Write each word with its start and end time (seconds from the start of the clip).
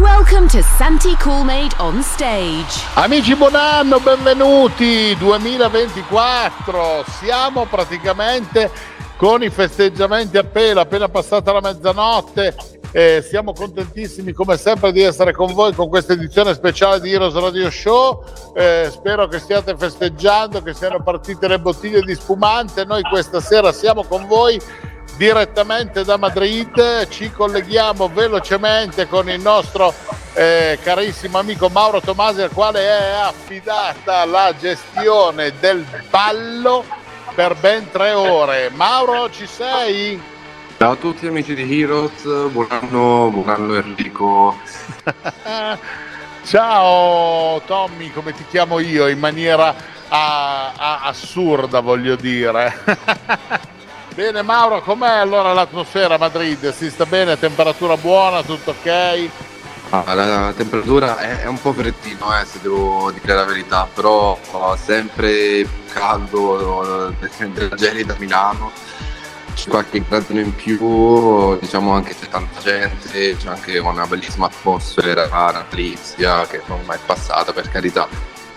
Welcome 0.00 0.48
to 0.48 0.62
Santi 0.62 1.14
Coolmade 1.16 1.74
on 1.76 2.02
stage. 2.02 2.82
Amici 2.94 3.34
buon 3.36 3.54
anno, 3.54 4.00
benvenuti 4.00 5.14
2024. 5.18 7.04
Siamo 7.06 7.66
praticamente 7.66 8.70
con 9.18 9.42
i 9.42 9.50
festeggiamenti 9.50 10.38
appena, 10.38 10.80
appena 10.80 11.10
passata 11.10 11.52
la 11.52 11.60
mezzanotte. 11.60 12.56
Eh, 12.92 13.22
siamo 13.28 13.52
contentissimi 13.52 14.32
come 14.32 14.56
sempre 14.56 14.90
di 14.90 15.02
essere 15.02 15.32
con 15.32 15.52
voi 15.52 15.74
con 15.74 15.90
questa 15.90 16.14
edizione 16.14 16.54
speciale 16.54 16.98
di 17.00 17.12
Heroes 17.12 17.34
Radio 17.34 17.70
Show. 17.70 18.24
Eh, 18.54 18.88
spero 18.90 19.28
che 19.28 19.38
stiate 19.38 19.76
festeggiando, 19.76 20.62
che 20.62 20.72
siano 20.72 21.02
partite 21.02 21.46
le 21.46 21.60
bottiglie 21.60 22.00
di 22.00 22.14
spumante. 22.14 22.86
Noi 22.86 23.02
questa 23.02 23.40
sera 23.40 23.70
siamo 23.70 24.02
con 24.04 24.26
voi 24.26 24.58
direttamente 25.16 26.04
da 26.04 26.16
Madrid. 26.16 27.08
Ci 27.08 27.30
colleghiamo 27.30 28.08
velocemente 28.08 29.06
con 29.08 29.28
il 29.28 29.40
nostro 29.40 29.92
eh, 30.34 30.78
carissimo 30.82 31.38
amico 31.38 31.68
Mauro 31.68 32.00
Tomasi, 32.00 32.42
al 32.42 32.50
quale 32.50 32.80
è 32.80 33.10
affidata 33.22 34.24
la 34.24 34.54
gestione 34.58 35.52
del 35.60 35.84
ballo 36.08 36.84
per 37.34 37.54
ben 37.56 37.90
tre 37.90 38.12
ore. 38.12 38.70
Mauro, 38.74 39.30
ci 39.30 39.46
sei? 39.46 40.20
Ciao 40.76 40.92
a 40.92 40.96
tutti 40.96 41.26
amici 41.26 41.54
di 41.54 41.80
Heroes, 41.80 42.22
buon 42.50 42.66
anno, 42.70 43.28
buon 43.30 43.48
anno 43.48 43.74
Enrico. 43.74 44.56
Ciao 46.42 47.60
Tommy, 47.66 48.10
come 48.10 48.32
ti 48.32 48.44
chiamo 48.48 48.78
io, 48.78 49.06
in 49.06 49.18
maniera 49.18 49.74
a, 50.08 50.72
a, 50.74 51.00
assurda 51.02 51.80
voglio 51.80 52.16
dire. 52.16 52.82
bene 54.14 54.42
Mauro, 54.42 54.82
com'è 54.82 55.18
allora 55.18 55.52
l'atmosfera 55.52 56.14
a 56.14 56.18
Madrid? 56.18 56.72
Si 56.72 56.90
sta 56.90 57.06
bene, 57.06 57.38
temperatura 57.38 57.96
buona, 57.96 58.42
tutto 58.42 58.70
ok? 58.70 59.28
Ah, 59.90 60.14
la 60.14 60.52
temperatura 60.56 61.18
è, 61.18 61.40
è, 61.40 61.46
un 61.46 61.60
po' 61.60 61.72
freddino, 61.72 62.38
eh, 62.38 62.44
se 62.44 62.60
devo 62.62 63.10
dire 63.10 63.34
la 63.34 63.44
verità, 63.44 63.88
però 63.92 64.38
sempre 64.76 65.66
caldo, 65.92 67.12
della 67.52 67.74
gelida 67.74 68.14
a 68.14 68.16
Milano, 68.18 68.70
c'è 69.54 69.68
qualche 69.68 70.04
gradino 70.06 70.40
in 70.40 70.54
più, 70.54 71.58
diciamo 71.58 71.92
anche 71.92 72.14
se 72.14 72.28
tanta 72.28 72.60
gente, 72.60 73.36
c'è 73.36 73.48
anche 73.48 73.78
una 73.78 74.06
bellissima 74.06 74.46
atmosfera 74.46 75.26
natalizia 75.28 76.46
che 76.46 76.62
non 76.66 76.80
è 76.80 76.84
mai 76.84 76.98
passata 77.04 77.52
per 77.52 77.68
carità, 77.68 78.06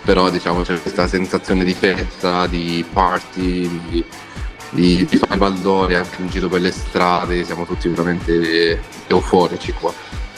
però 0.04 0.30
diciamo 0.30 0.62
c'è 0.62 0.80
questa 0.80 1.08
sensazione 1.08 1.64
di 1.64 1.74
festa, 1.74 2.46
di 2.46 2.86
party, 2.92 3.80
di, 3.88 4.04
di, 4.74 5.06
di 5.08 5.16
fare 5.16 5.36
baldori 5.36 5.94
anche 5.94 6.20
in 6.20 6.28
giro 6.28 6.48
per 6.48 6.60
le 6.60 6.72
strade, 6.72 7.44
siamo 7.44 7.64
tutti 7.64 7.88
veramente 7.88 8.82
euforici 9.06 9.72
qua. 9.72 9.92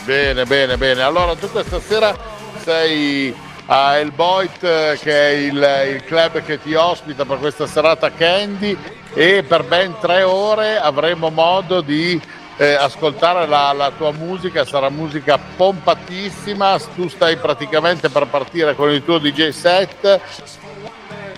Bene, 0.05 0.45
bene, 0.45 0.77
bene. 0.77 1.03
Allora 1.03 1.35
tu 1.35 1.51
questa 1.51 1.81
sera 1.81 2.17
sei 2.63 3.35
a 3.67 3.99
El 3.99 4.13
Boit, 4.13 4.61
che 4.61 5.11
è 5.11 5.31
il, 5.31 5.95
il, 5.95 6.05
club 6.05 6.43
che 6.45 6.61
ti 6.61 6.75
ospita 6.75 7.25
per 7.25 7.39
questa 7.39 7.67
serata 7.67 8.13
Candy 8.13 8.77
e 9.15 9.43
per 9.43 9.65
ben 9.65 9.97
tre 10.01 10.23
ore 10.23 10.79
avremo 10.79 11.31
modo 11.31 11.81
di 11.81 12.21
eh, 12.59 12.75
ascoltare 12.75 13.47
la, 13.47 13.73
la, 13.73 13.91
tua 13.97 14.13
musica, 14.13 14.65
sarà 14.65 14.91
musica 14.91 15.39
pompatissima, 15.39 16.79
tu 16.95 17.09
stai 17.09 17.37
praticamente 17.37 18.09
per 18.09 18.27
partire 18.27 18.75
con 18.75 18.91
il 18.91 19.03
tuo 19.03 19.19
DJ 19.19 19.49
set 19.49 20.21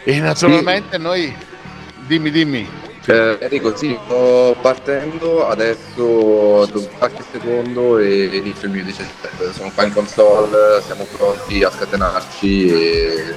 e 0.03 0.21
naturalmente 0.21 0.97
sì. 0.97 1.03
noi... 1.03 1.37
Dimmi, 2.07 2.31
dimmi. 2.31 2.88
Eh, 3.11 3.39
Enrico, 3.41 3.75
sì, 3.75 3.99
sto 4.05 4.55
partendo 4.61 5.49
adesso 5.49 6.69
qualche 6.99 7.25
secondo 7.33 7.97
e 7.97 8.25
inizio 8.25 8.69
il 8.69 8.75
mio 8.75 8.85
17. 8.85 9.51
Sono 9.55 9.71
qua 9.75 9.85
in 9.85 9.95
console, 9.95 10.83
siamo 10.83 11.07
pronti 11.17 11.65
a 11.65 11.71
scatenarci 11.71 12.69
e, 12.69 13.35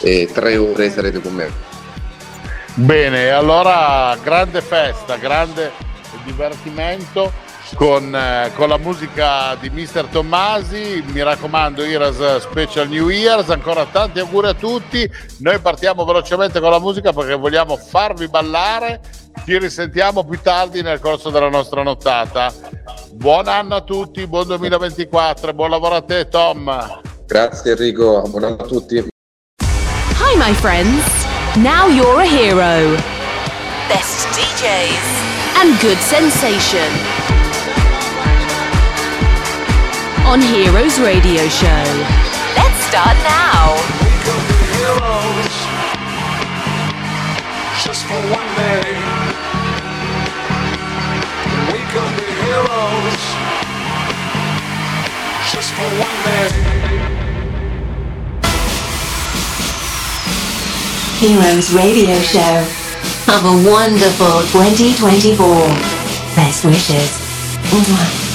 e 0.00 0.28
tre 0.30 0.58
ore 0.58 0.90
sarete 0.90 1.22
con 1.22 1.32
me. 1.32 1.50
Bene, 2.74 3.30
allora 3.30 4.14
grande 4.22 4.60
festa, 4.60 5.16
grande 5.16 5.72
divertimento 6.24 7.32
con, 7.74 8.14
eh, 8.14 8.52
con, 8.54 8.68
la 8.68 8.78
musica 8.78 9.56
di 9.56 9.70
Mr. 9.70 10.06
Tommasi. 10.10 11.02
Mi 11.08 11.22
raccomando, 11.22 11.84
Iras 11.84 12.36
Special 12.38 12.88
New 12.88 13.08
Year's. 13.08 13.50
Ancora 13.50 13.86
tanti 13.86 14.20
auguri 14.20 14.48
a 14.48 14.54
tutti. 14.54 15.10
Noi 15.38 15.58
partiamo 15.58 16.04
velocemente 16.04 16.60
con 16.60 16.70
la 16.70 16.78
musica 16.78 17.12
perché 17.12 17.34
vogliamo 17.34 17.76
farvi 17.76 18.28
ballare. 18.28 19.00
Ci 19.44 19.58
risentiamo 19.58 20.24
più 20.24 20.40
tardi 20.40 20.82
nel 20.82 21.00
corso 21.00 21.30
della 21.30 21.48
nostra 21.48 21.82
nottata. 21.82 22.52
Buon 23.12 23.48
anno 23.48 23.76
a 23.76 23.80
tutti, 23.82 24.26
buon 24.26 24.46
2024 24.46 25.52
buon 25.52 25.70
lavoro 25.70 25.94
a 25.96 26.02
te, 26.02 26.28
Tom. 26.28 27.00
Grazie 27.26 27.72
Enrico, 27.72 28.22
buon 28.28 28.44
anno 28.44 28.56
a 28.56 28.66
tutti. 28.66 29.08
Hi, 29.58 30.36
my 30.36 30.54
friends. 30.54 31.04
Now 31.56 31.88
you're 31.88 32.20
a 32.20 32.26
hero. 32.26 32.96
Best 33.88 34.26
DJs 34.36 35.60
and 35.60 35.80
good 35.80 35.98
sensation. 35.98 37.35
On 40.26 40.40
Heroes 40.40 40.98
Radio 40.98 41.46
Show. 41.48 41.84
Let's 42.58 42.80
start 42.90 43.16
now. 43.22 43.76
Just 47.84 48.04
for 48.06 48.20
one 48.34 48.50
day. 48.56 48.82
We 51.70 51.80
could 51.92 52.12
be 52.18 52.28
heroes. 52.42 53.22
Just 55.52 55.70
for 55.76 55.88
one 56.02 56.18
day. 56.26 56.50
Heroes 61.20 61.72
Radio 61.72 62.18
Show. 62.20 62.66
Have 63.30 63.44
a 63.44 63.70
wonderful 63.70 64.42
2024. 64.50 65.36
Best 66.34 66.64
wishes. 66.64 67.10
Mwah. 67.70 68.25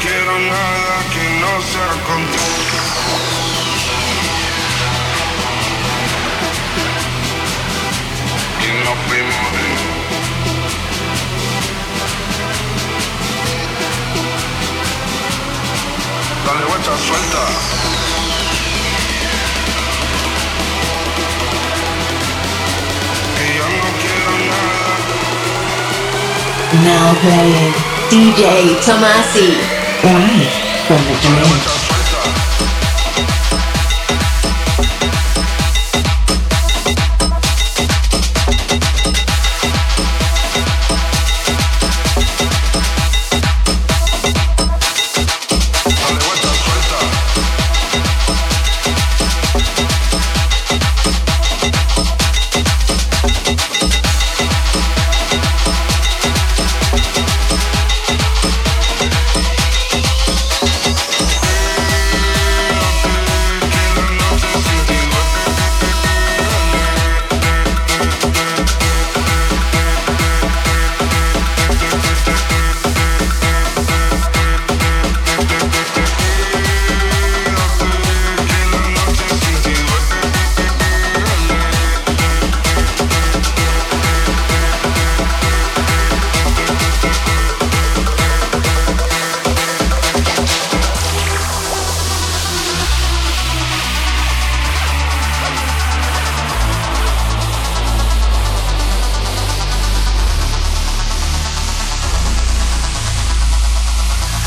Quiero 0.00 0.38
nada 0.38 0.96
que 1.12 1.24
no 1.40 1.52
sea 1.62 1.92
contigo. 2.06 2.76
Y 8.62 8.68
nos 8.84 8.98
fuimos 9.06 9.52
de 9.52 9.66
Dale 16.46 16.64
vuelta, 16.64 16.92
suelta. 16.98 17.42
Que 23.36 23.46
yo 23.56 23.66
no 23.68 23.88
quiero 24.02 24.32
nada. 24.50 24.86
Now 26.84 27.14
playing 27.20 27.74
DJ 28.10 28.76
Tomasi. 28.84 29.75
Why? 30.06 30.66
from 30.86 30.98
the 30.98 31.18
dream. 31.20 31.75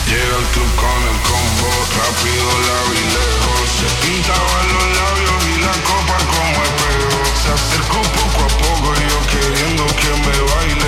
Llega 0.09 0.37
al 0.37 0.47
club 0.53 0.71
con 0.73 1.01
el 1.05 1.19
combo, 1.21 1.69
rápido 2.01 2.49
la 2.65 2.77
vi 2.89 3.01
lejos. 3.13 3.69
Se 3.77 3.87
pintaban 4.01 4.65
los 4.73 4.87
labios 4.97 5.39
y 5.53 5.61
la 5.61 5.75
copa 5.85 6.17
como 6.33 6.57
el 6.63 6.69
espejo. 6.73 7.21
Se 7.43 7.49
acercó 7.53 8.01
poco 8.01 8.39
a 8.41 8.47
poco, 8.57 8.89
yo 8.95 9.19
queriendo 9.29 9.85
que 9.85 10.09
me 10.25 10.37
baile. 10.51 10.78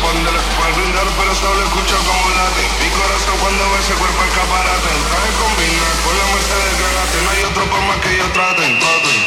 cuando 0.00 0.30
puedo 0.56 0.74
brindar, 0.76 1.06
pero 1.18 1.34
solo 1.34 1.62
escucho 1.62 1.96
como 1.98 2.30
late. 2.30 2.62
Mi 2.82 2.90
corazón 2.90 3.36
cuando 3.40 3.70
ve 3.70 3.78
ese 3.80 3.94
cuerpo 3.94 4.24
escaparate. 4.24 4.88
El 4.94 5.02
traje 5.08 5.32
combina 5.38 5.88
con 6.04 6.18
la 6.18 6.26
merced 6.34 6.56
de 6.56 6.72
granate. 6.78 7.22
No 7.22 7.30
hay 7.30 7.42
otro 7.44 7.64
por 7.70 7.80
más 7.82 7.96
que 7.98 8.16
yo 8.16 8.24
traten. 8.32 8.78
traten. 8.78 9.25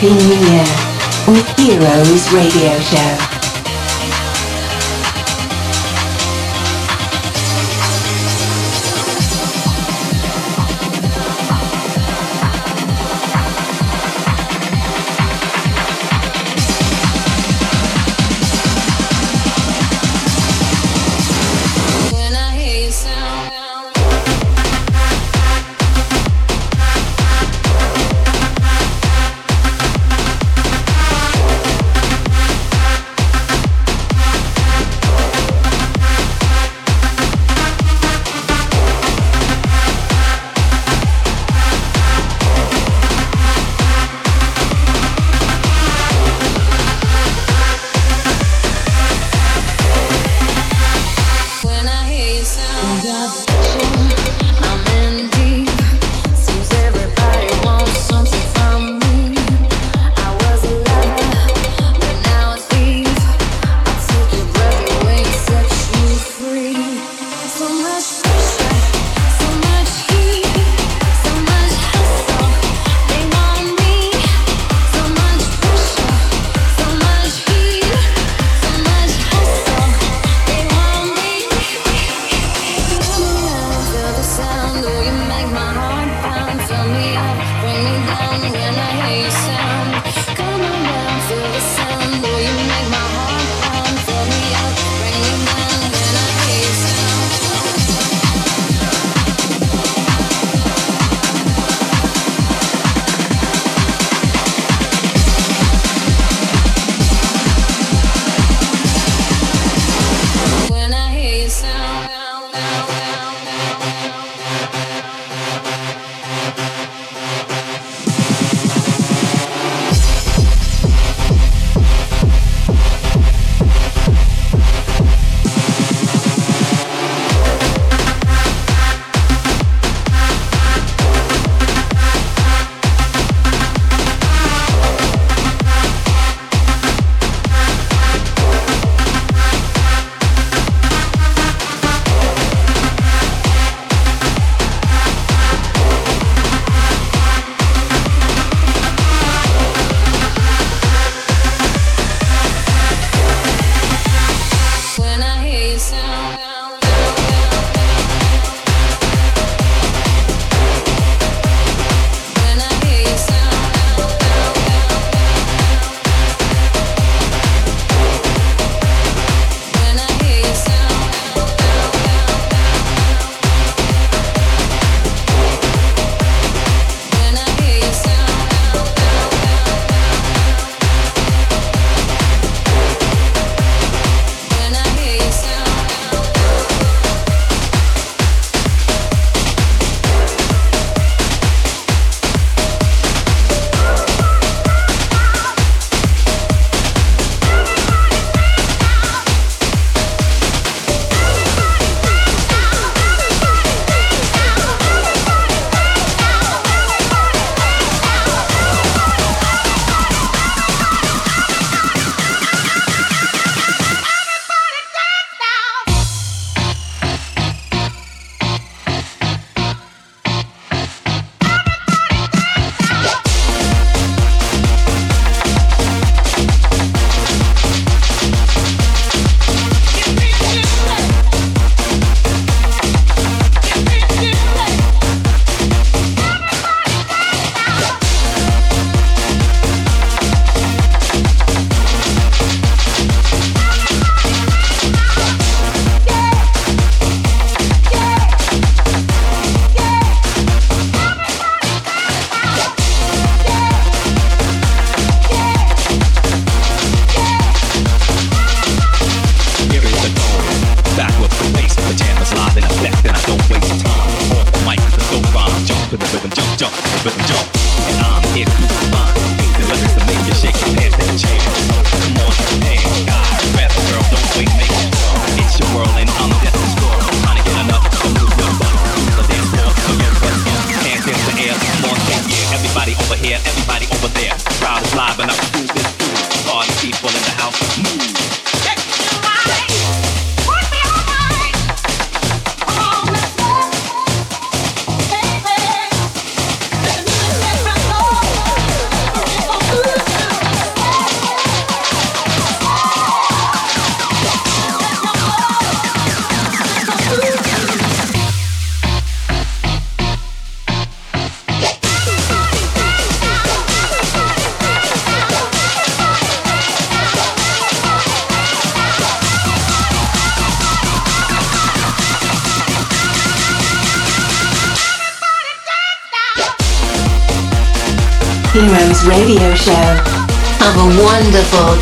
Happy 0.00 0.14
New 0.14 0.36
Year. 0.46 0.64
With 1.26 1.58
Heroes 1.58 2.32
Radio 2.32 2.78
Show. 2.78 3.17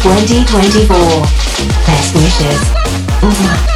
2024. 0.02 1.26
Best 1.86 2.14
wishes. 2.14 3.75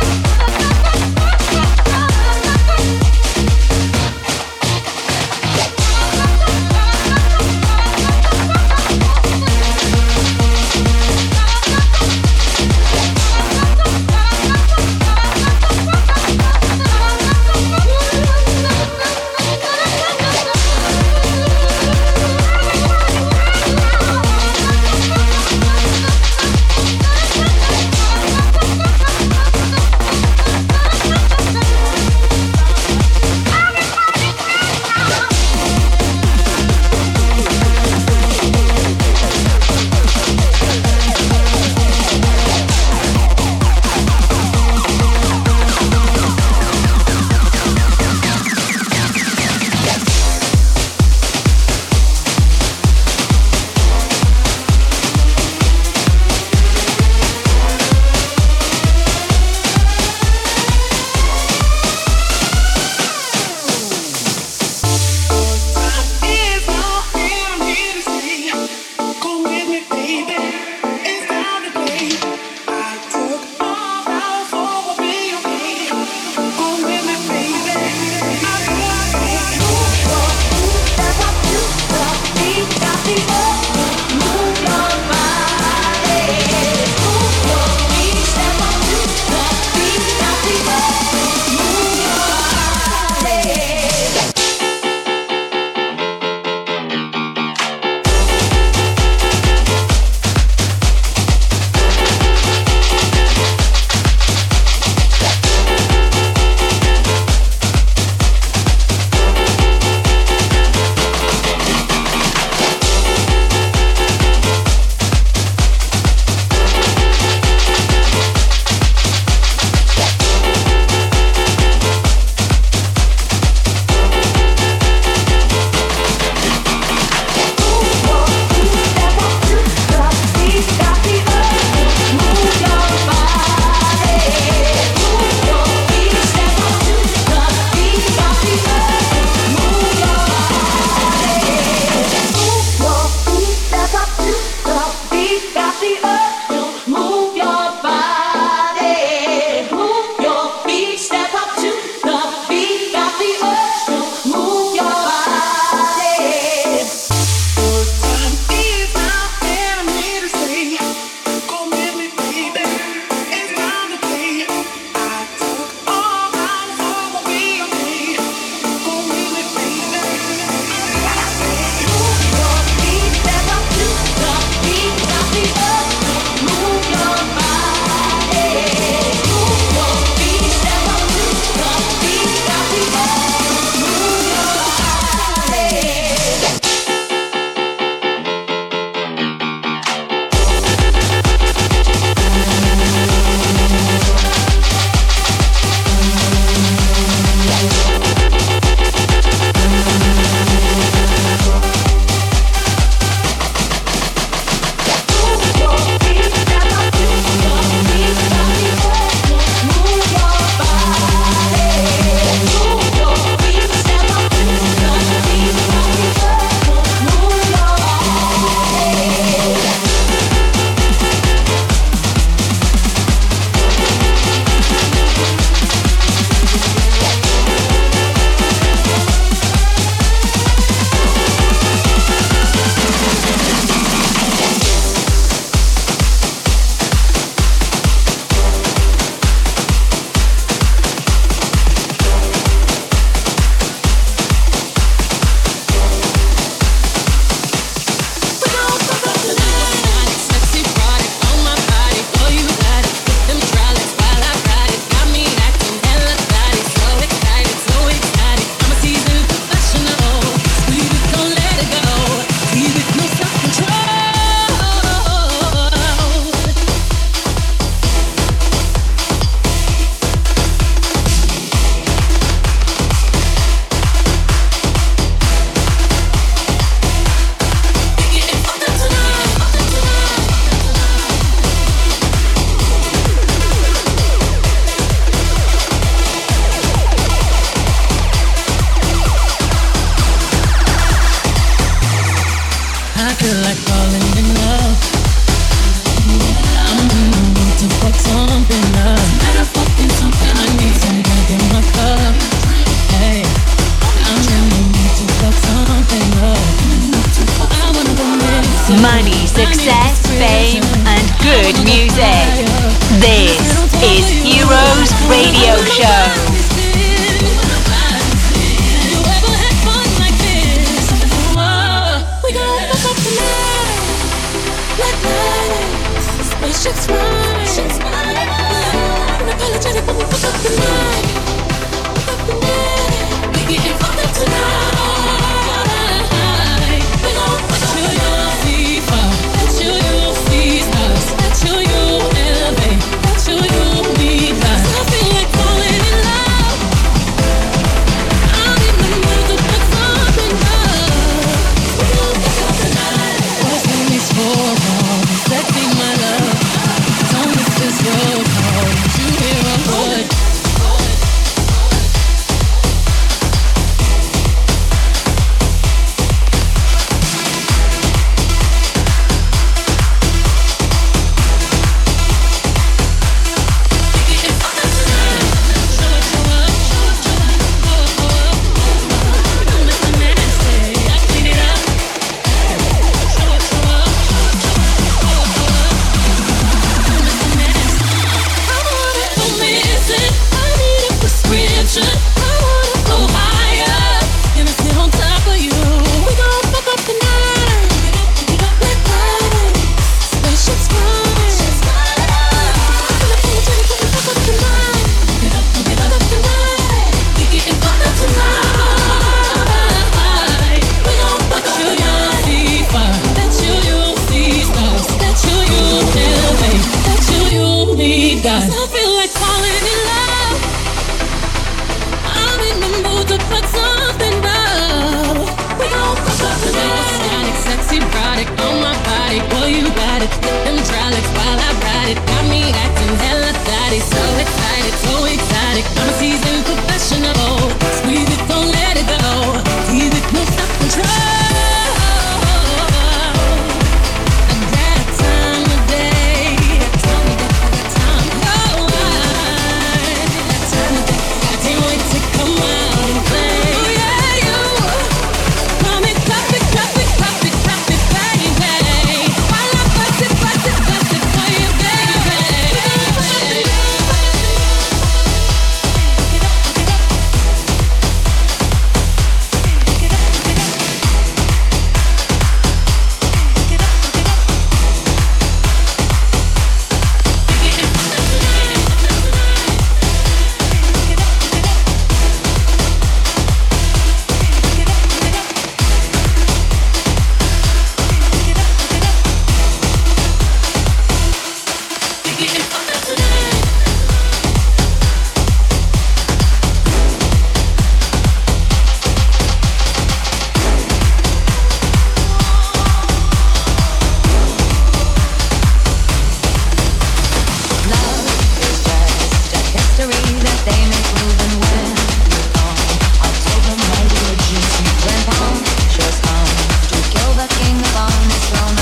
Just 515.76 516.02
come 516.02 516.26
to 516.68 516.78
kill 516.90 517.12
the 517.14 517.26
king 517.34 517.58
upon 517.60 517.92
his 518.04 518.24
throne. 518.30 518.59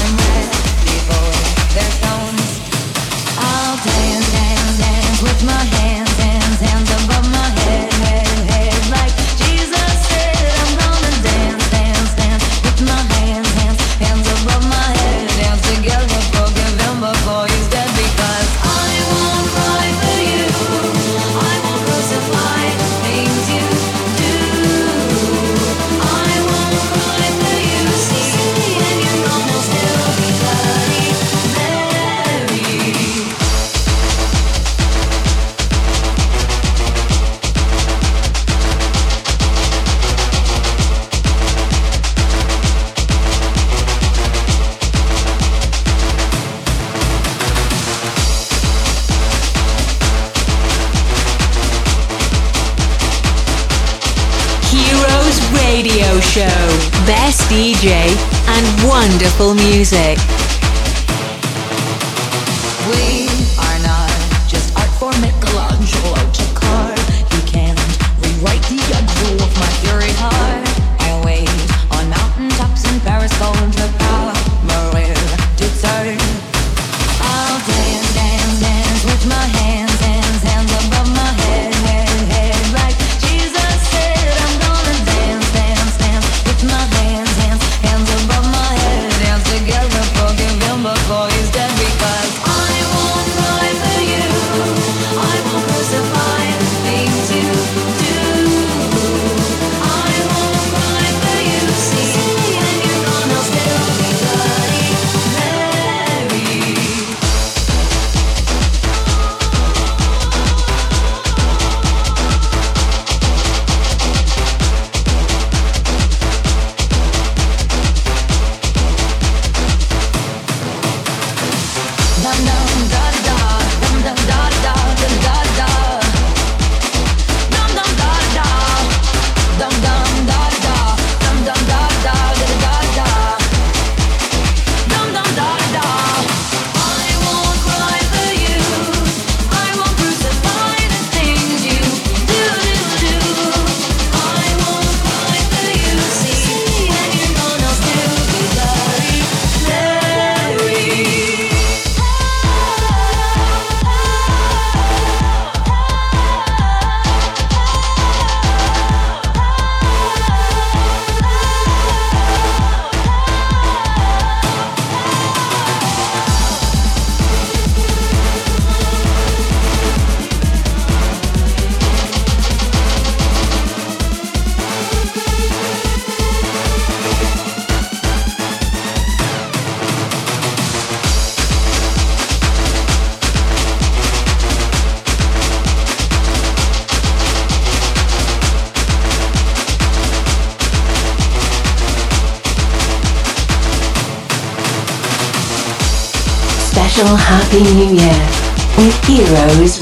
Wonderful 59.08 59.54
music. 59.54 60.37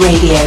Radio. 0.07 0.46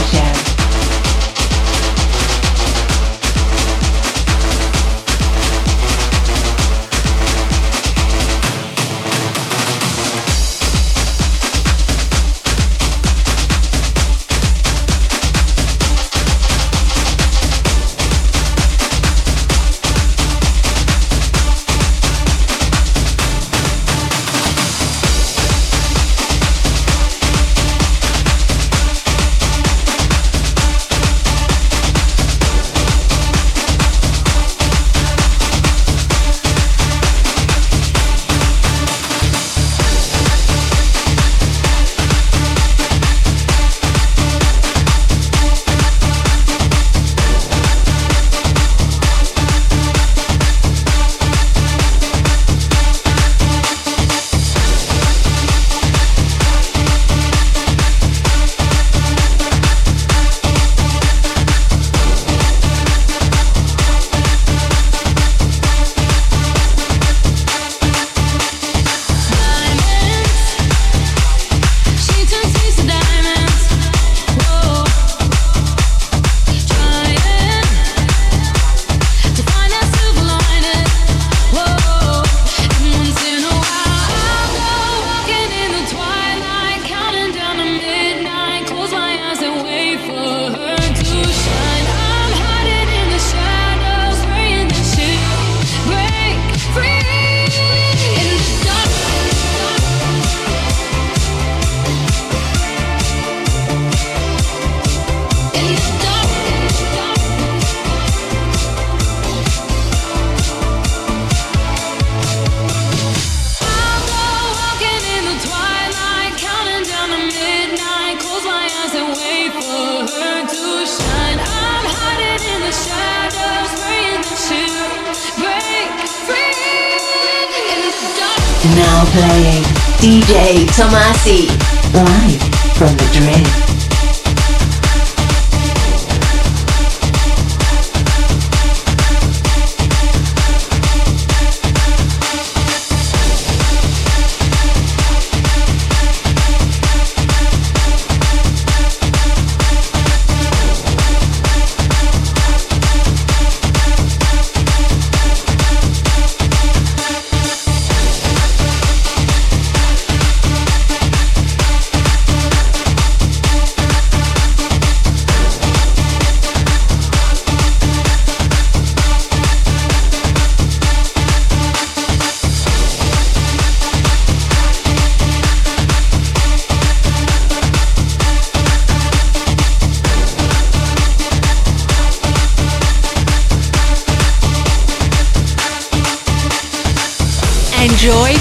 DJ 130.19 130.65
Tomasi, 130.75 131.47
live 131.93 132.75
from 132.75 132.93
Madrid. 132.97 133.68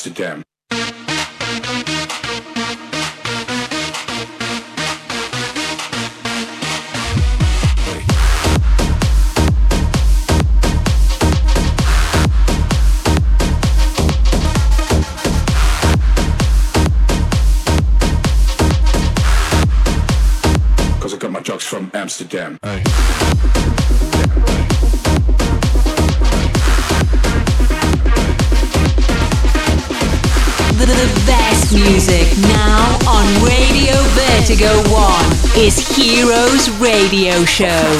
Amsterdam. 0.00 0.49
Show. 37.60 37.99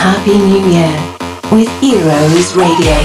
Happy 0.00 0.38
New 0.38 0.66
Year 0.66 0.96
with 1.52 1.68
Heroes 1.78 2.56
Radio 2.56 3.04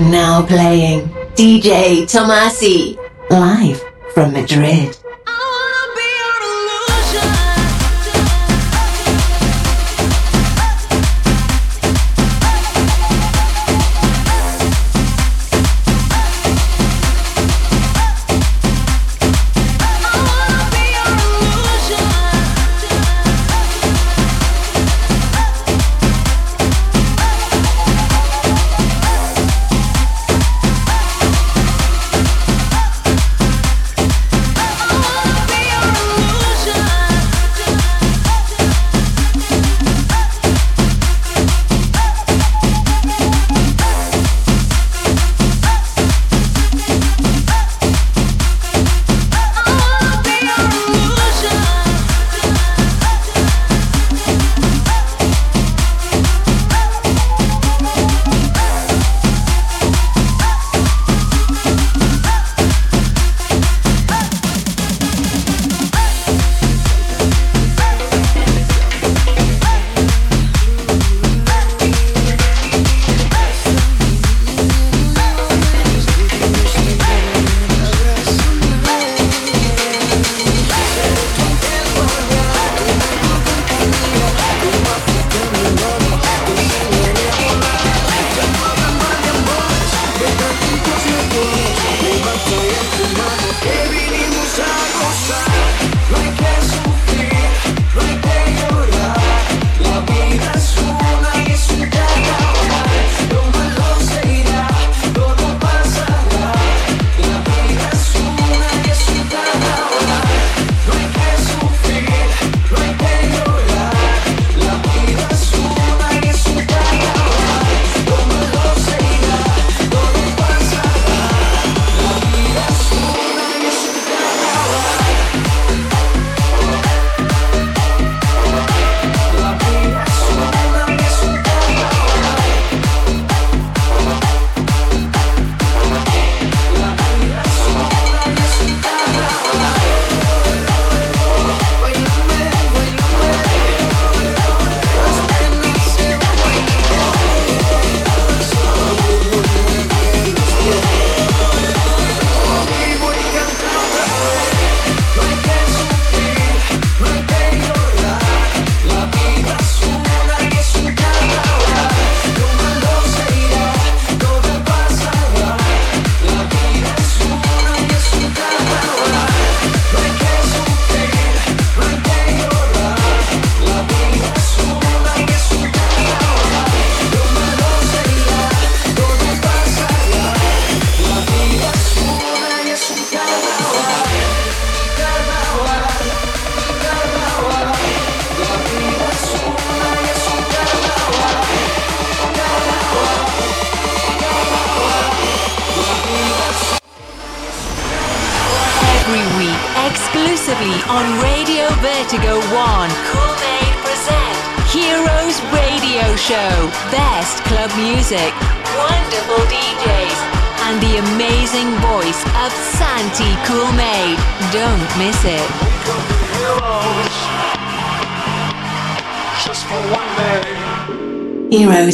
Now 0.00 0.46
playing 0.46 1.08
DJ 1.34 2.02
Tomasi 2.04 2.96
live 3.30 3.82
from 4.14 4.32
Madrid. 4.32 4.96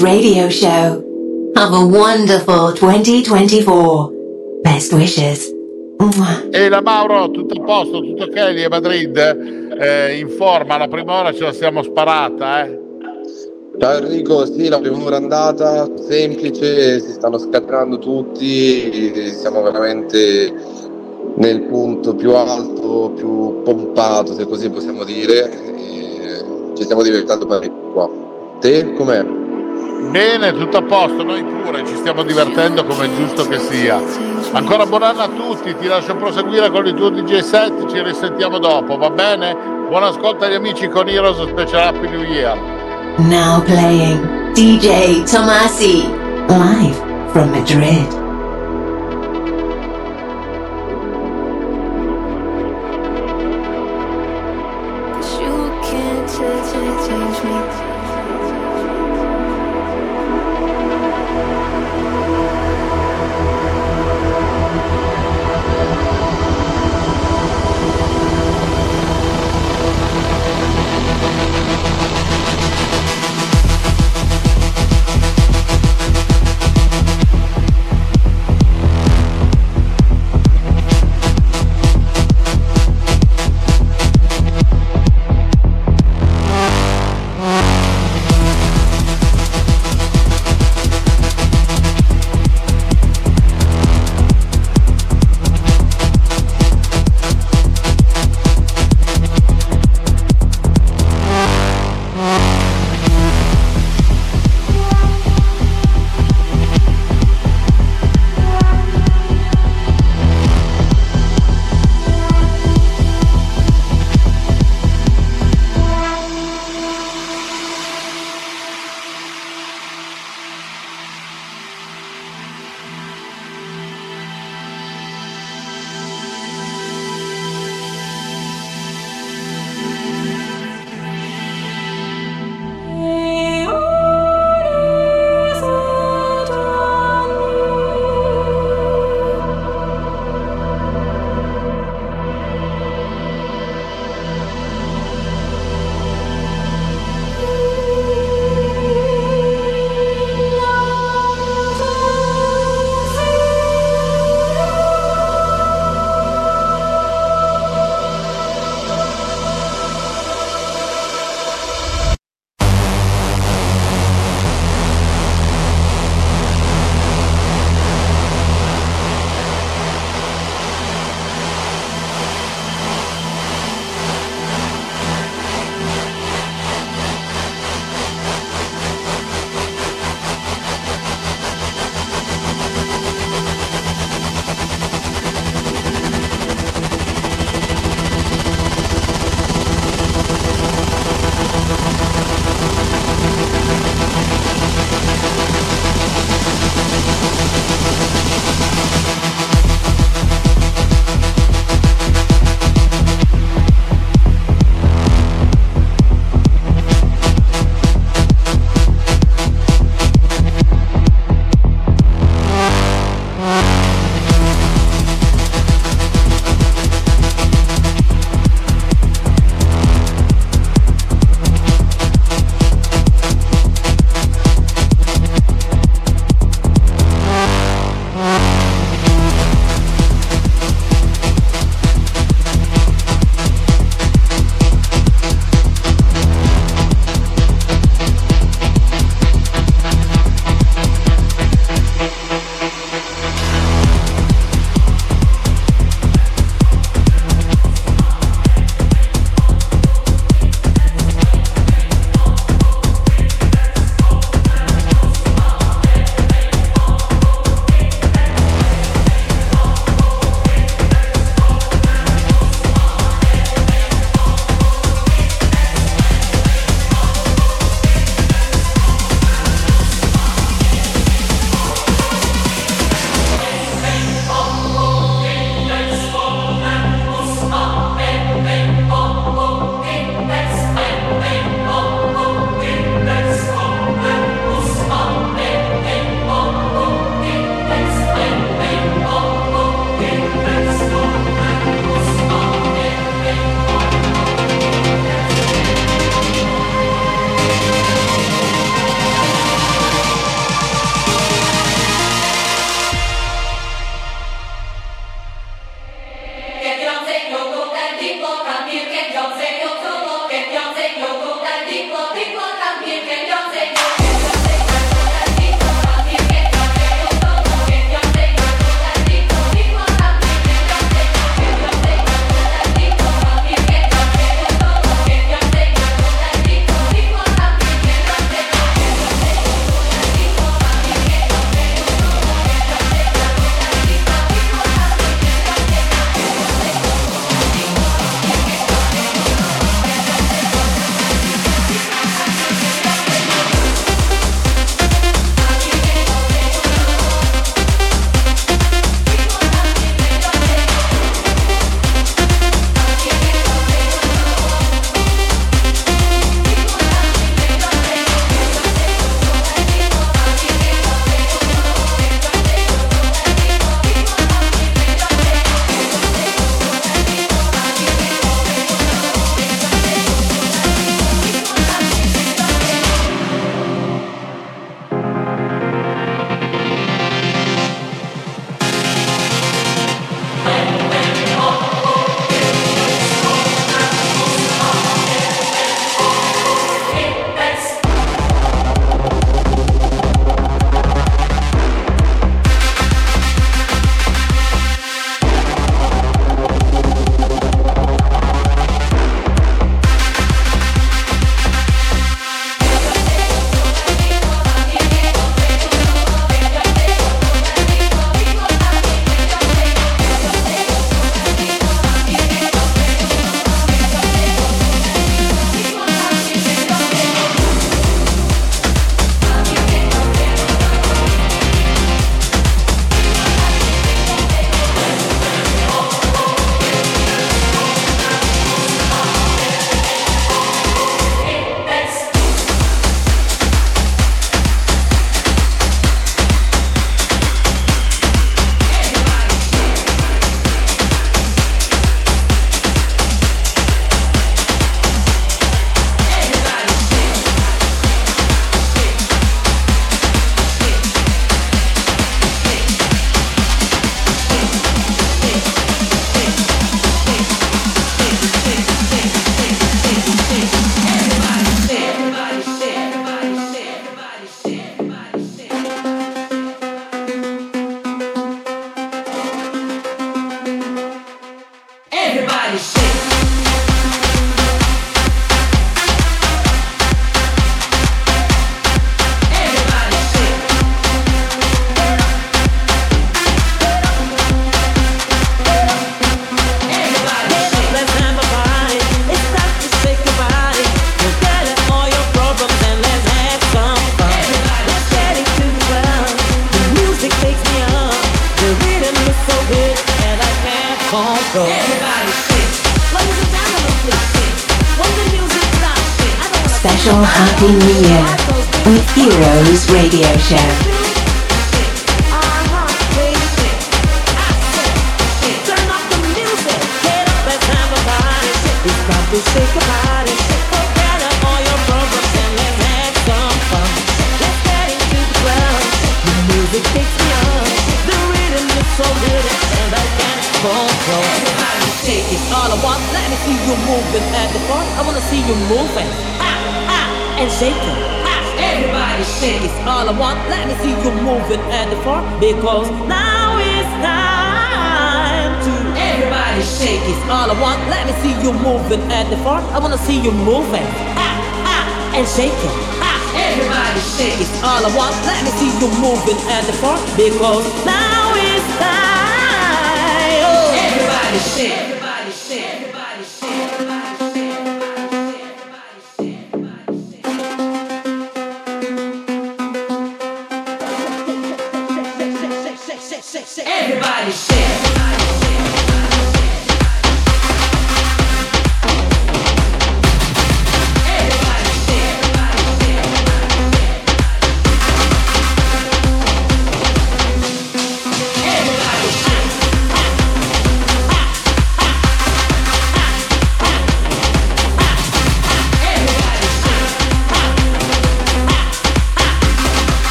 Radio 0.00 0.48
Show. 0.50 1.52
Have 1.54 1.72
a 1.72 1.86
wonderful 1.86 2.72
2024. 2.72 4.12
Best 4.62 4.92
wishes. 4.92 5.54
E 6.50 6.68
la 6.68 6.82
Mauro, 6.82 7.30
tutto 7.30 7.60
a 7.60 7.64
posto, 7.64 8.00
tutto 8.00 8.24
ok 8.24 8.34
lì 8.52 8.64
a 8.64 8.68
Madrid? 8.68 9.16
Eh, 9.78 10.18
in 10.18 10.28
forma, 10.28 10.76
la 10.76 10.88
prima 10.88 11.20
ora 11.20 11.32
ce 11.32 11.44
la 11.44 11.52
siamo 11.52 11.82
sparata, 11.82 12.66
eh? 12.66 12.80
Ciao 13.78 13.98
Enrico, 13.98 14.44
sì, 14.46 14.68
la 14.68 14.78
prima 14.78 15.02
ora 15.02 15.16
è 15.16 15.20
andata, 15.20 15.88
semplice, 16.08 17.00
si 17.00 17.12
stanno 17.12 17.38
scatenando 17.38 17.98
tutti, 17.98 19.32
siamo 19.34 19.62
veramente 19.62 20.52
nel 21.36 21.62
punto 21.62 22.14
più 22.14 22.34
alto, 22.34 23.12
più 23.14 23.62
pompato, 23.62 24.32
se 24.32 24.46
così 24.46 24.70
possiamo 24.70 25.04
dire, 25.04 25.50
e 25.50 26.44
ci 26.74 26.84
stiamo 26.84 27.02
divertendo 27.02 27.46
parecchio 27.46 27.92
qua. 27.92 28.10
Te 28.60 28.94
com'è? 28.94 29.25
Bene, 30.16 30.54
tutto 30.54 30.78
a 30.78 30.82
posto, 30.82 31.22
noi 31.22 31.44
pure 31.44 31.86
ci 31.86 31.94
stiamo 31.94 32.22
divertendo 32.22 32.86
come 32.86 33.04
è 33.04 33.14
giusto 33.14 33.46
che 33.46 33.58
sia. 33.58 34.00
Ancora 34.52 34.86
buon 34.86 35.02
anno 35.02 35.20
a 35.20 35.28
tutti, 35.28 35.76
ti 35.76 35.86
lascio 35.86 36.16
proseguire 36.16 36.70
con 36.70 36.86
il 36.86 36.94
tuo 36.94 37.10
DJ 37.10 37.40
set, 37.40 37.86
ci 37.90 38.02
risentiamo 38.02 38.58
dopo, 38.58 38.96
va 38.96 39.10
bene? 39.10 39.54
Buon 39.86 40.04
ascolto 40.04 40.46
agli 40.46 40.54
amici 40.54 40.88
con 40.88 41.06
Heroes 41.06 41.46
Special 41.50 41.82
Happy 41.82 42.08
New 42.08 42.22
Year. 42.22 42.58
Now 43.18 43.60
playing 43.62 44.52
DJ 44.54 45.22
Tomasi. 45.30 46.08
Live 46.48 46.96
from 47.32 47.50
Madrid. 47.50 48.25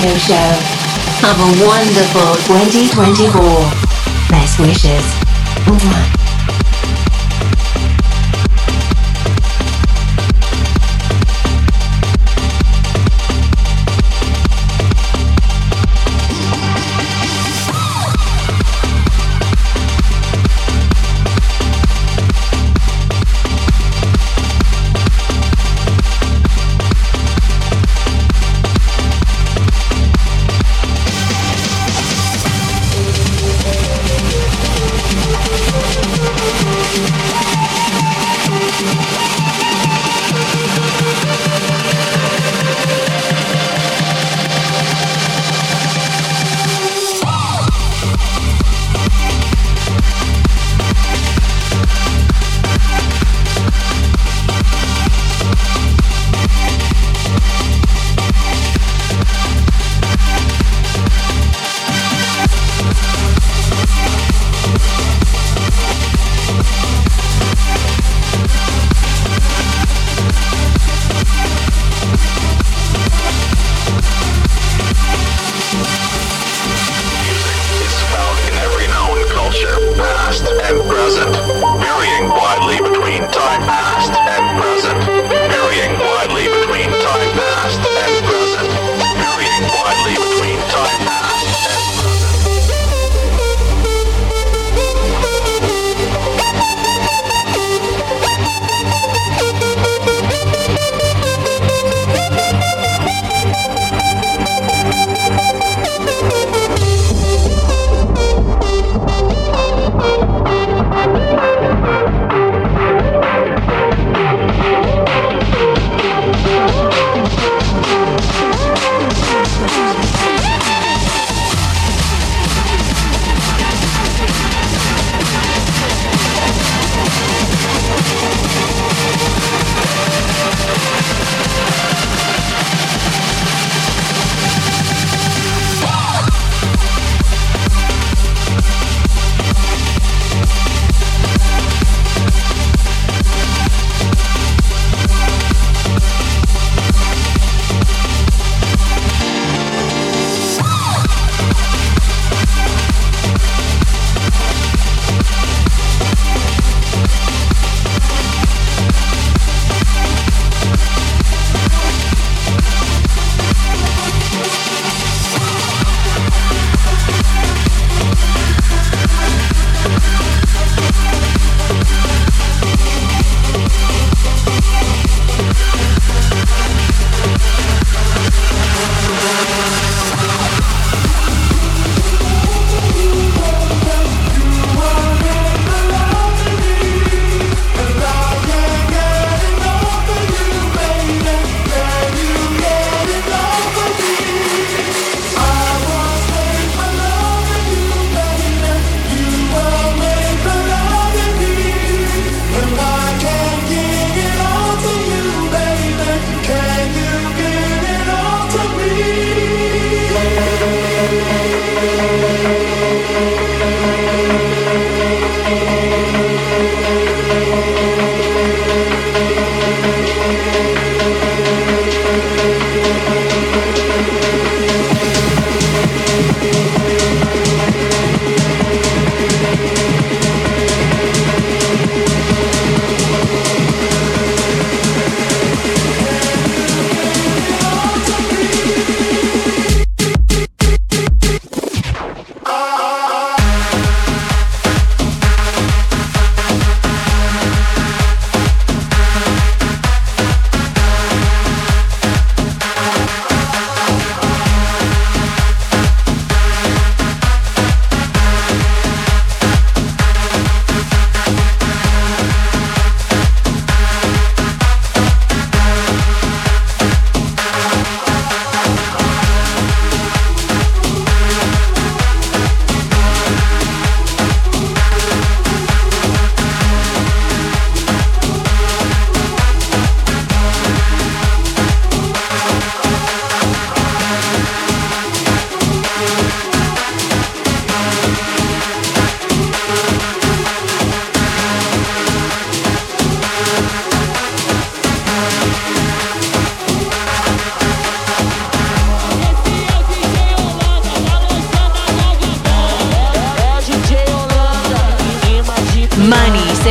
Radio 0.00 0.16
Show. 0.16 0.34
Have 1.20 1.36
a 1.38 1.66
wonderful 1.66 2.34
2024. 2.46 4.30
Best 4.30 4.58
wishes. 4.58 5.04
Mwah. 5.66 6.19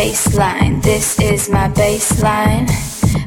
Baseline, 0.00 0.82
this 0.82 1.20
is 1.20 1.50
my 1.50 1.68
baseline, 1.68 2.66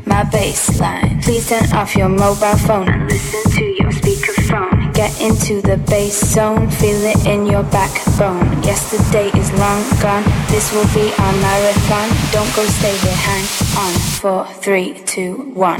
my 0.08 0.24
baseline. 0.24 1.22
Please 1.24 1.48
turn 1.48 1.72
off 1.74 1.96
your 1.96 2.10
mobile 2.10 2.58
phone 2.66 2.90
and 2.90 3.08
listen 3.12 3.52
to 3.52 3.64
your 3.64 3.92
speakerphone. 3.92 4.92
Get 4.92 5.14
into 5.22 5.62
the 5.62 5.78
bass 5.78 6.34
zone, 6.34 6.68
feel 6.72 7.00
it 7.04 7.28
in 7.28 7.46
your 7.46 7.62
backbone. 7.62 8.64
Yesterday 8.64 9.28
is 9.40 9.52
long 9.54 9.84
gone, 10.02 10.24
this 10.50 10.74
will 10.74 10.90
be 10.96 11.14
our 11.20 11.34
marathon. 11.46 12.10
Don't 12.32 12.52
go, 12.56 12.66
stay 12.66 12.98
here, 12.98 13.22
hang 13.30 13.46
on. 13.78 13.94
Four, 14.20 14.48
three, 14.64 14.96
two, 15.06 15.52
one. 15.54 15.80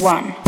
One. 0.00 0.47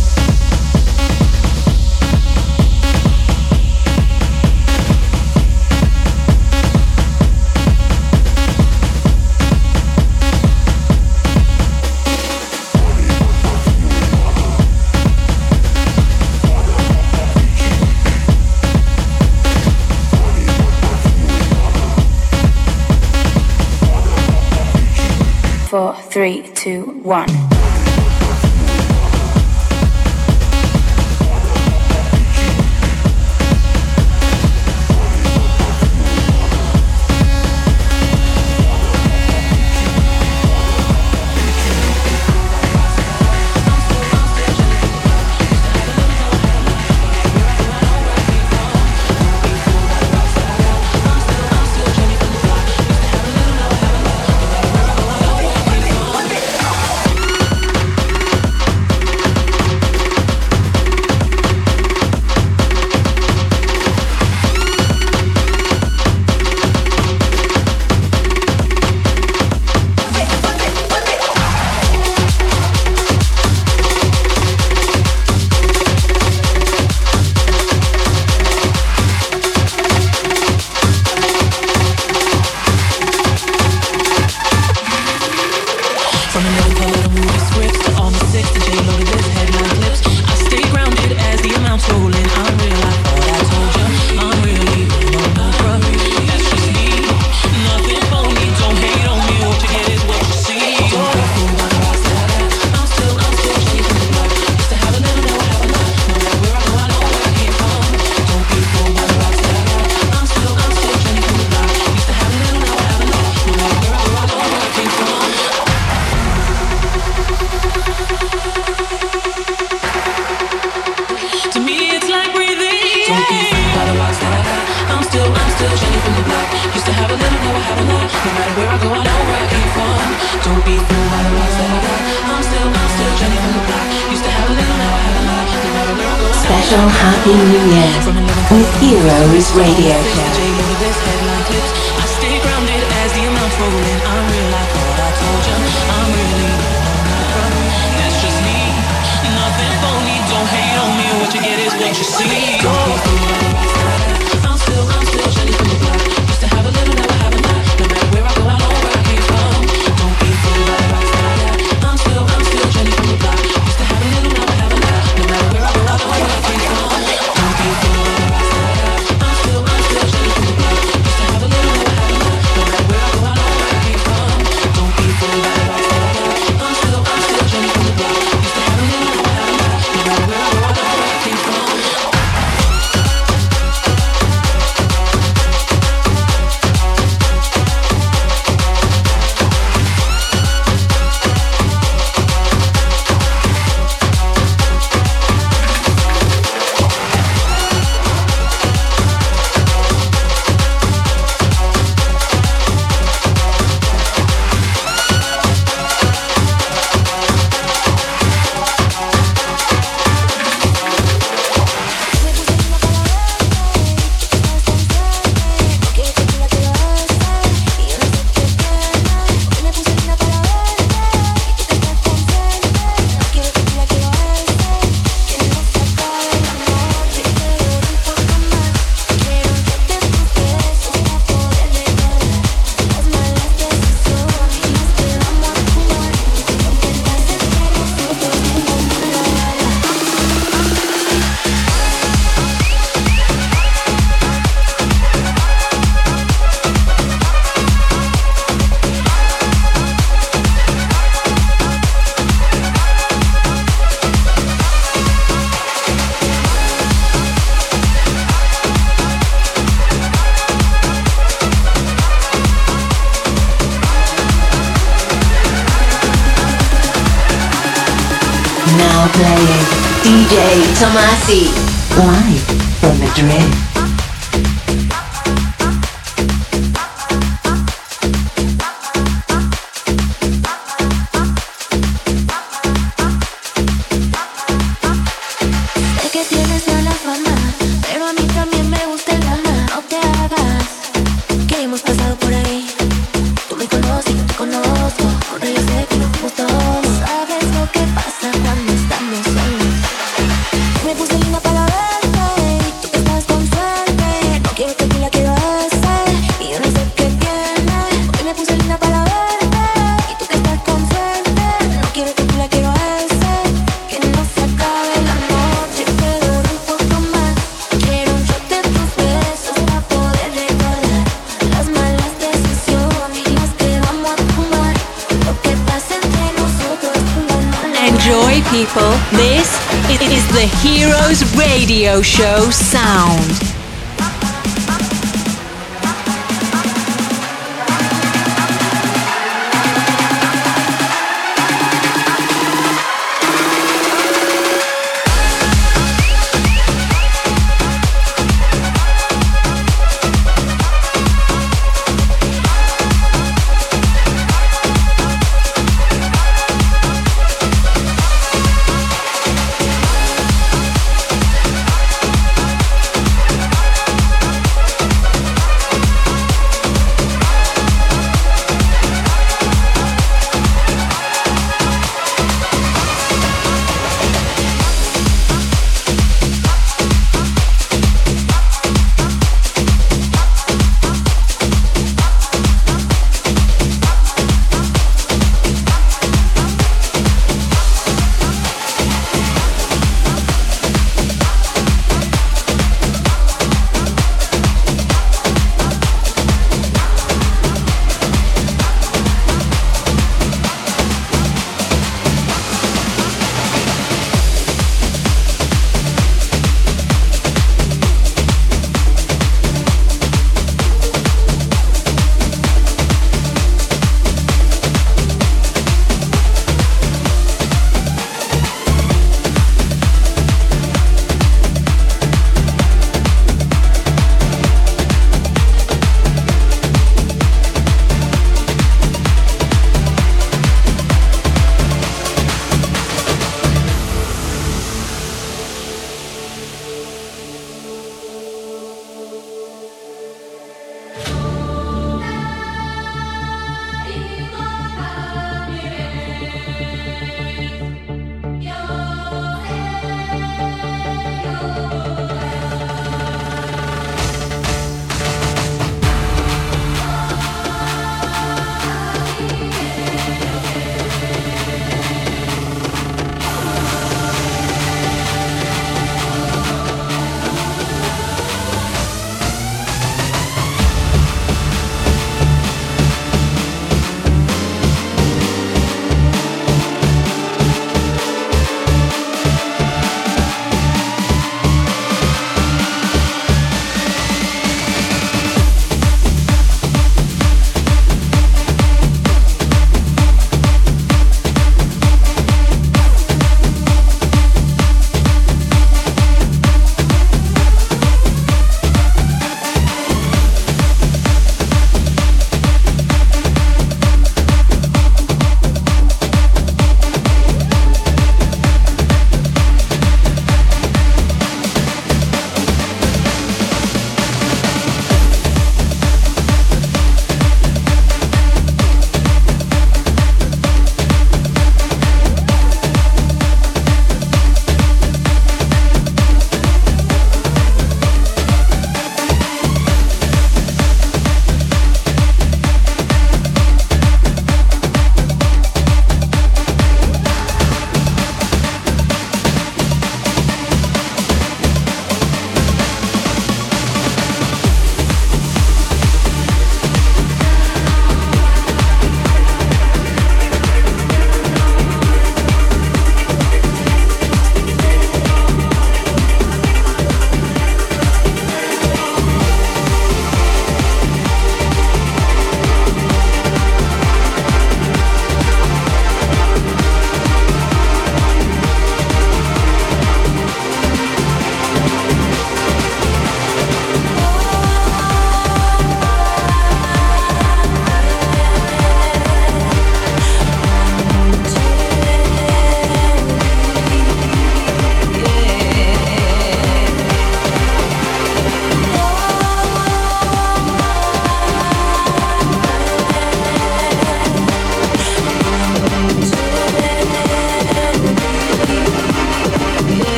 Three, 26.11 26.43
two, 26.53 26.83
one. 27.03 27.50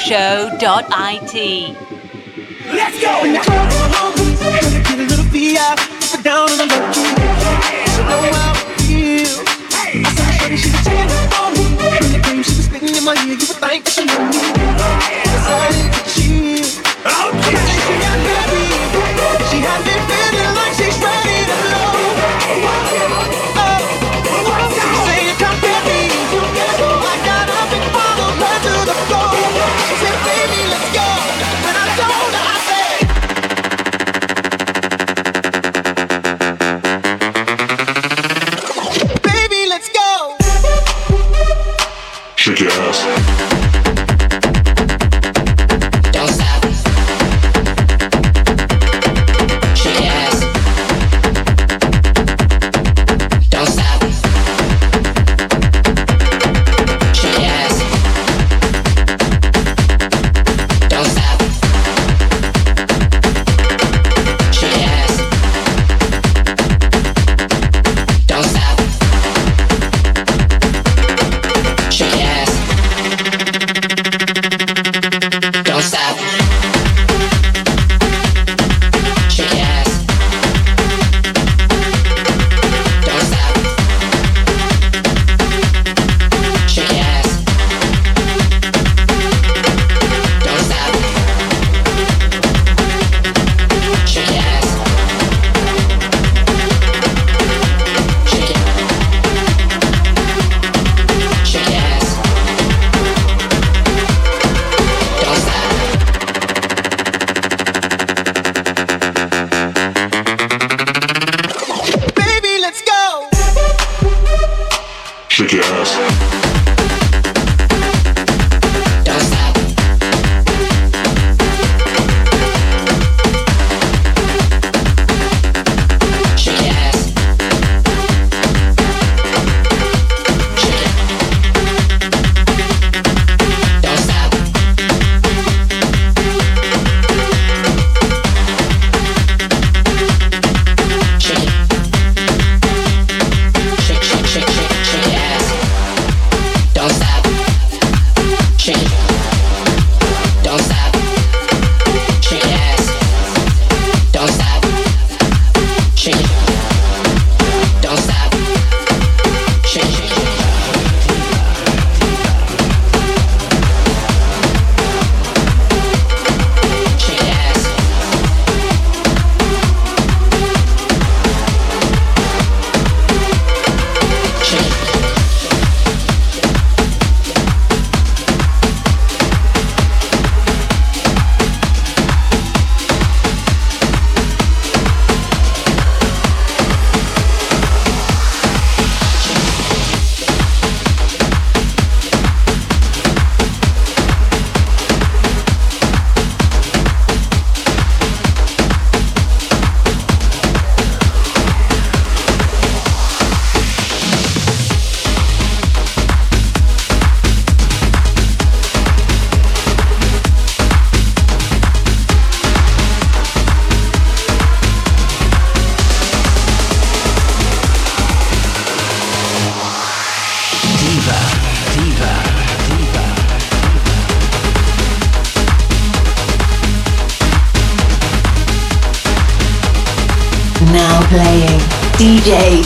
show. 0.00 0.39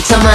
DJ 0.07 0.34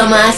somos 0.00 0.29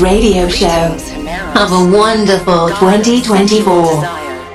radio 0.00 0.48
show. 0.48 0.96
Have 1.52 1.72
a 1.72 1.84
wonderful 1.84 2.68
2024. 2.78 4.00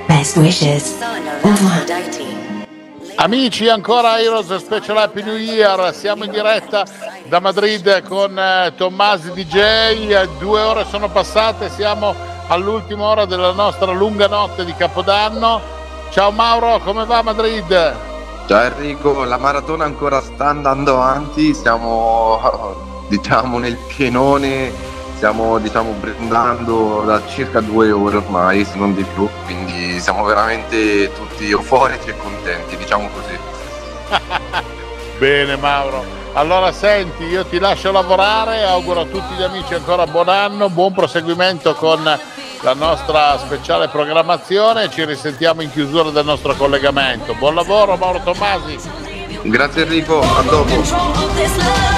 Best 0.07 0.37
wishes. 0.37 0.97
Amici, 3.17 3.69
ancora 3.69 4.19
Heroes 4.19 4.53
Special 4.55 4.97
Happy 4.97 5.21
New 5.23 5.37
Year, 5.37 5.93
siamo 5.93 6.23
in 6.23 6.31
diretta 6.31 6.83
da 7.27 7.39
Madrid 7.39 8.03
con 8.07 8.37
eh, 8.37 8.73
Tommasi 8.75 9.31
DJ, 9.31 10.27
due 10.39 10.59
ore 10.61 10.85
sono 10.89 11.09
passate, 11.09 11.69
siamo 11.69 12.13
all'ultima 12.47 13.05
ora 13.05 13.25
della 13.25 13.51
nostra 13.51 13.91
lunga 13.91 14.27
notte 14.27 14.65
di 14.65 14.73
Capodanno. 14.75 15.61
Ciao 16.11 16.31
Mauro, 16.31 16.79
come 16.79 17.05
va 17.05 17.21
Madrid? 17.21 17.95
Ciao 18.47 18.61
Enrico, 18.63 19.23
la 19.23 19.37
maratona 19.37 19.85
ancora 19.85 20.21
sta 20.21 20.47
andando 20.47 20.95
avanti, 20.95 21.53
siamo 21.53 22.83
diciamo 23.07 23.59
nel 23.59 23.77
pienone 23.95 24.84
stiamo 25.15 25.57
diciamo 25.59 25.91
brindando 25.91 27.03
da 27.05 27.21
circa 27.27 27.61
due 27.61 27.91
ore 27.91 28.17
ormai, 28.17 28.65
se 28.65 28.75
non 28.75 28.93
di 28.93 29.03
più, 29.13 29.27
quindi 29.45 29.99
siamo 29.99 30.23
veramente 30.23 31.11
tutti 31.13 31.49
euforici 31.49 32.09
e 32.09 32.17
contenti, 32.17 32.77
diciamo 32.77 33.09
così. 33.09 33.37
Bene 35.17 35.55
Mauro. 35.55 36.23
Allora 36.33 36.71
senti, 36.73 37.23
io 37.23 37.45
ti 37.45 37.59
lascio 37.59 37.91
lavorare, 37.91 38.63
auguro 38.63 39.01
a 39.01 39.05
tutti 39.05 39.33
gli 39.35 39.43
amici 39.43 39.73
ancora 39.73 40.05
buon 40.05 40.27
anno, 40.27 40.69
buon 40.69 40.91
proseguimento 40.93 41.73
con 41.75 42.03
la 42.03 42.73
nostra 42.73 43.37
speciale 43.37 43.87
programmazione, 43.87 44.89
ci 44.89 45.05
risentiamo 45.05 45.61
in 45.61 45.71
chiusura 45.71 46.09
del 46.09 46.25
nostro 46.25 46.53
collegamento. 46.55 47.33
Buon 47.35 47.55
lavoro 47.55 47.95
Mauro 47.95 48.19
Tommasi. 48.21 48.77
Grazie 49.43 49.83
Enrico, 49.83 50.19
a 50.19 50.41
dopo. 50.41 51.94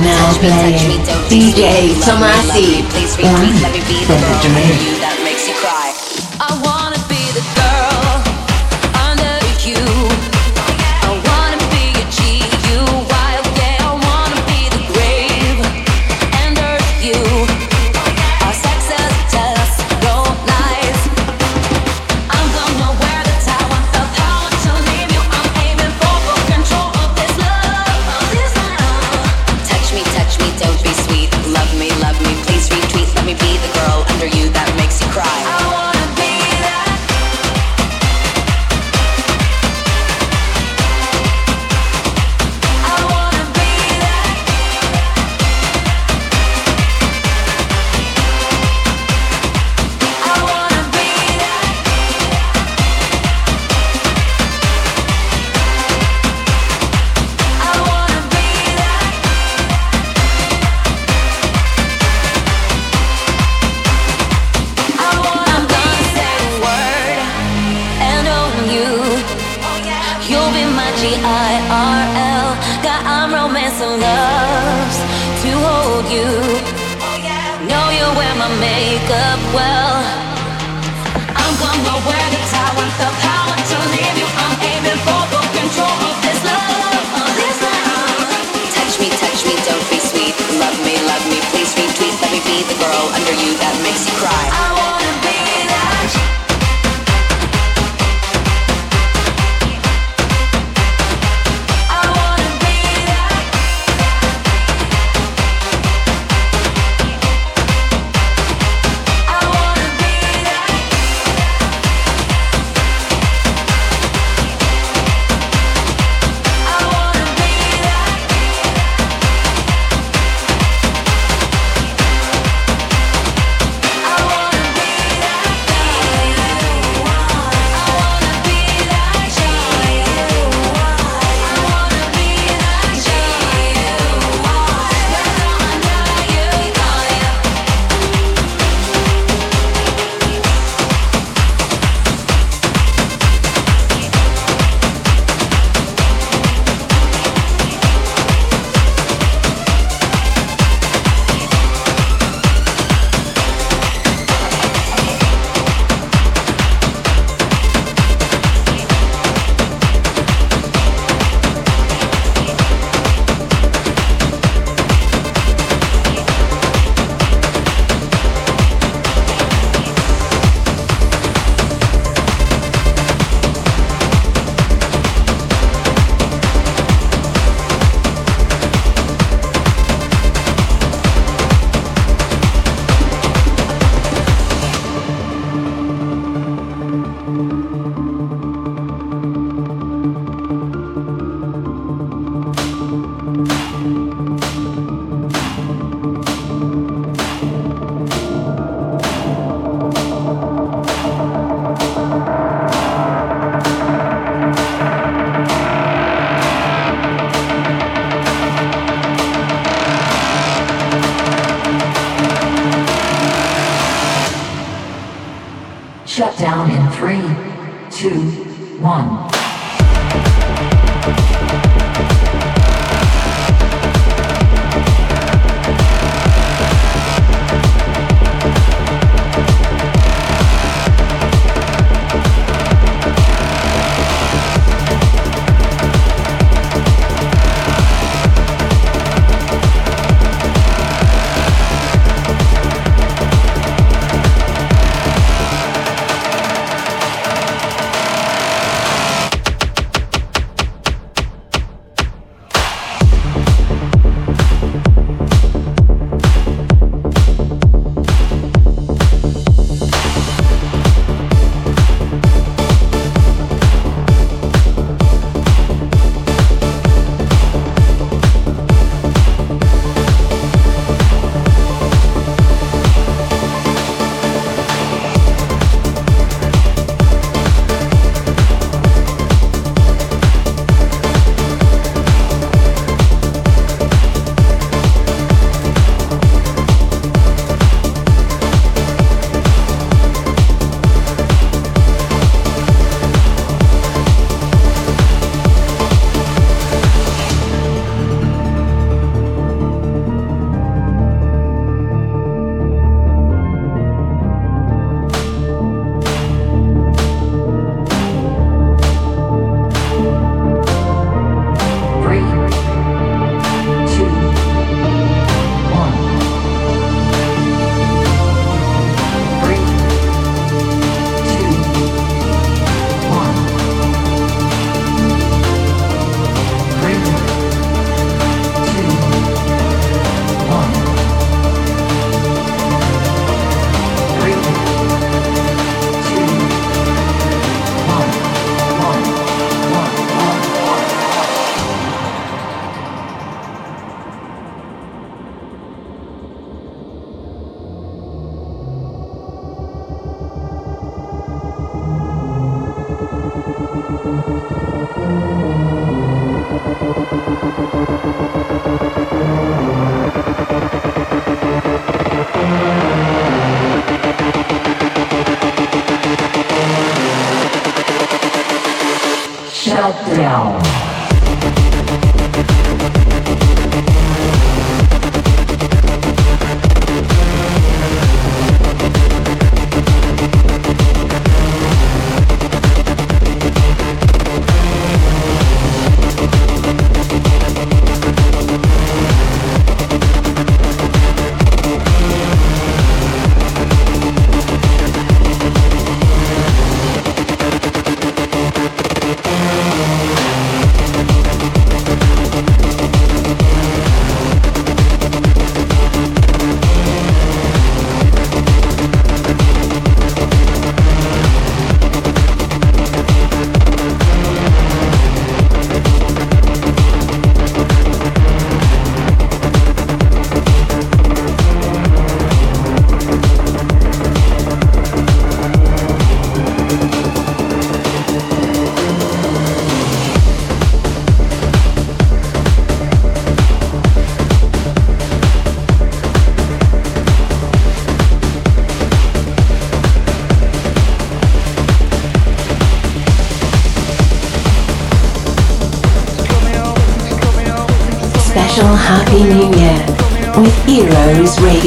Now 0.00 0.32
playing 0.38 1.02
DJ 1.28 1.92
Tomasi. 2.00 2.82
Live 2.94 4.06
from 4.06 4.20
the 4.20 4.38
Jamaica. 4.42 4.91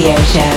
Radio 0.06 0.24
Show. 0.26 0.55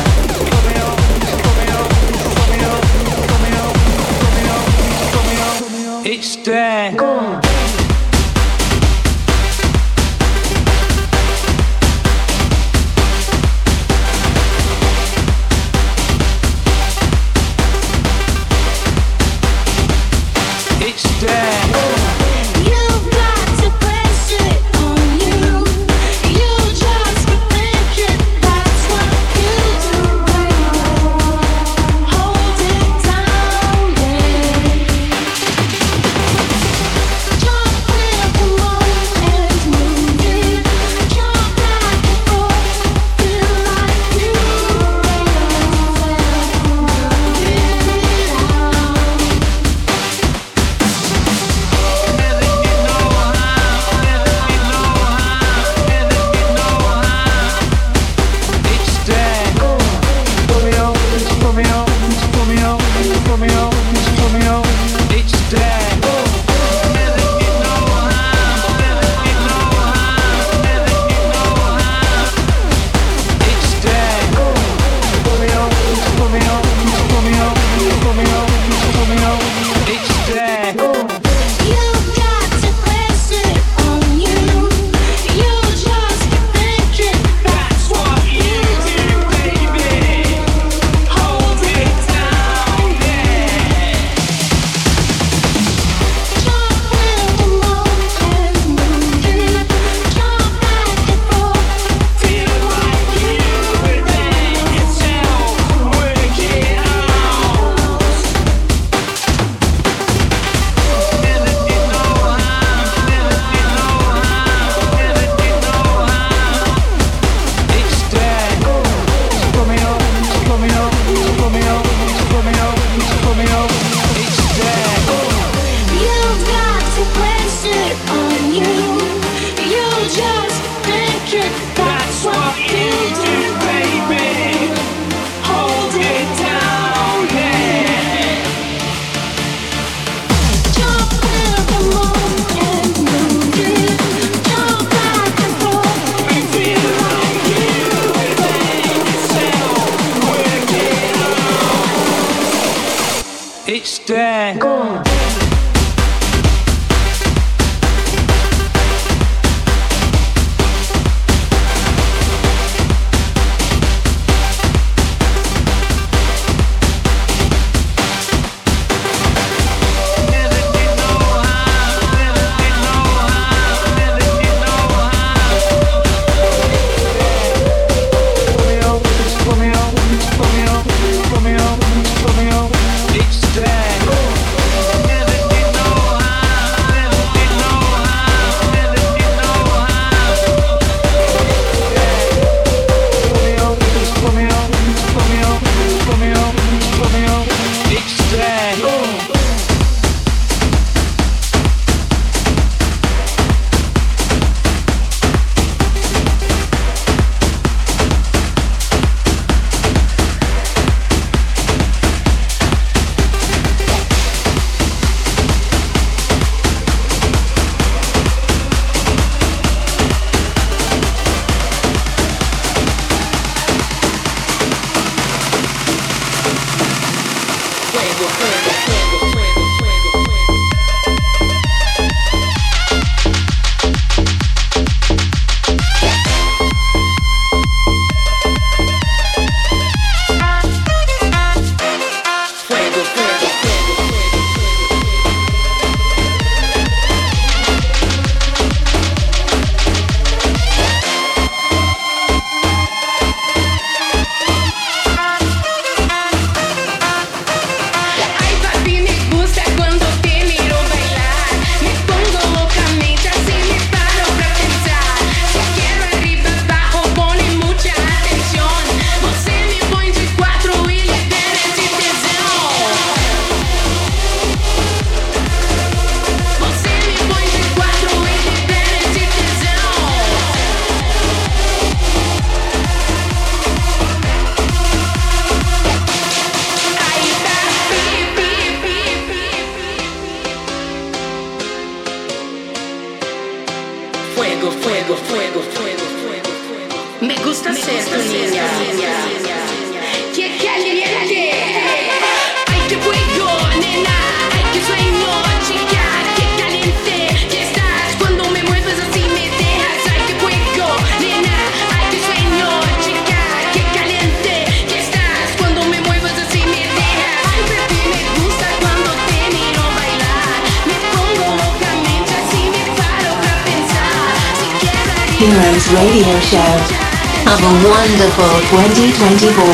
Wonderful 328.39 328.61
2024. 328.69 329.65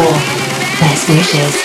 Best 0.81 1.09
wishes. 1.11 1.64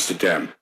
Amsterdam. 0.00 0.59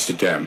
Amsterdam. 0.00 0.39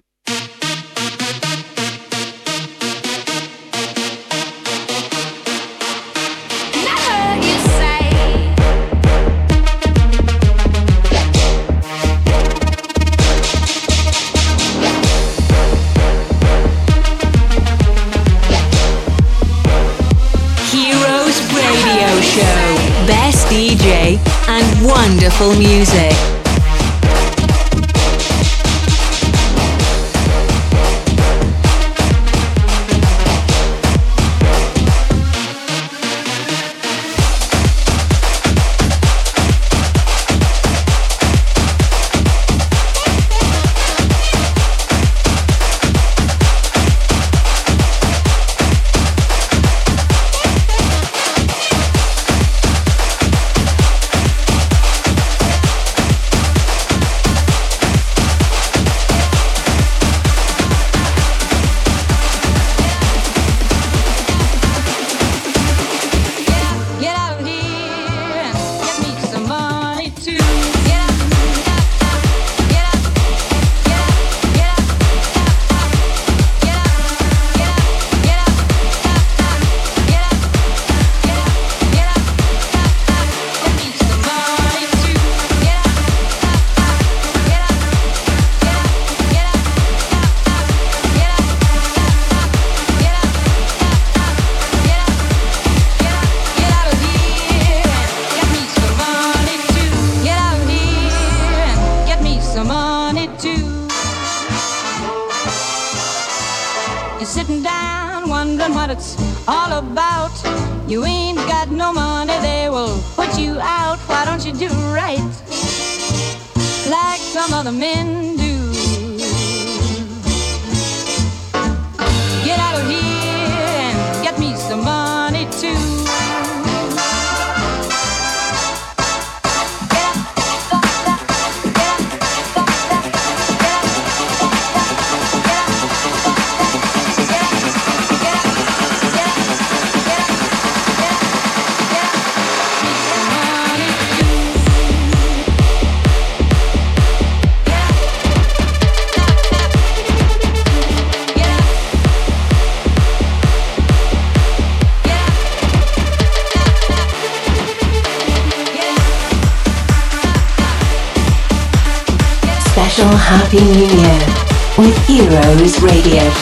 Blues 165.64 165.82
Radio. 165.82 166.33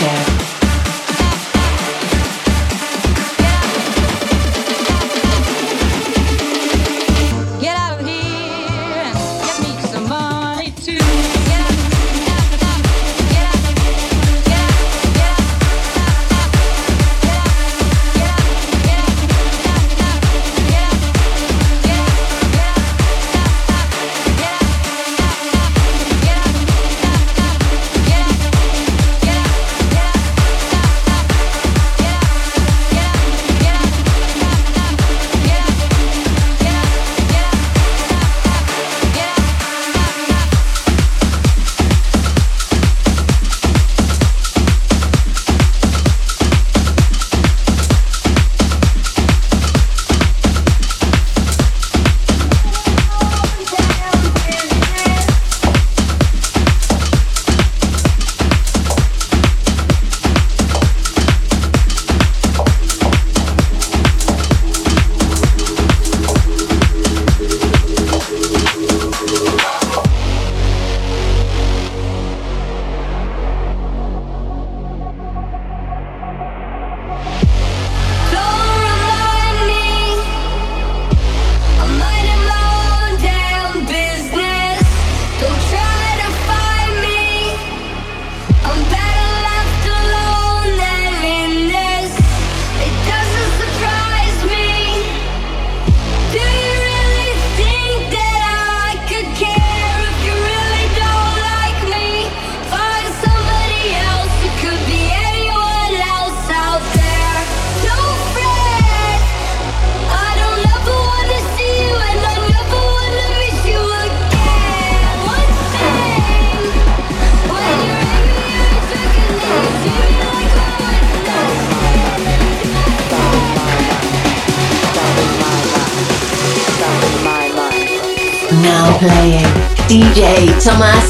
sama 130.71 131.00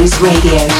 Heroes 0.00 0.18
Radio 0.22 0.79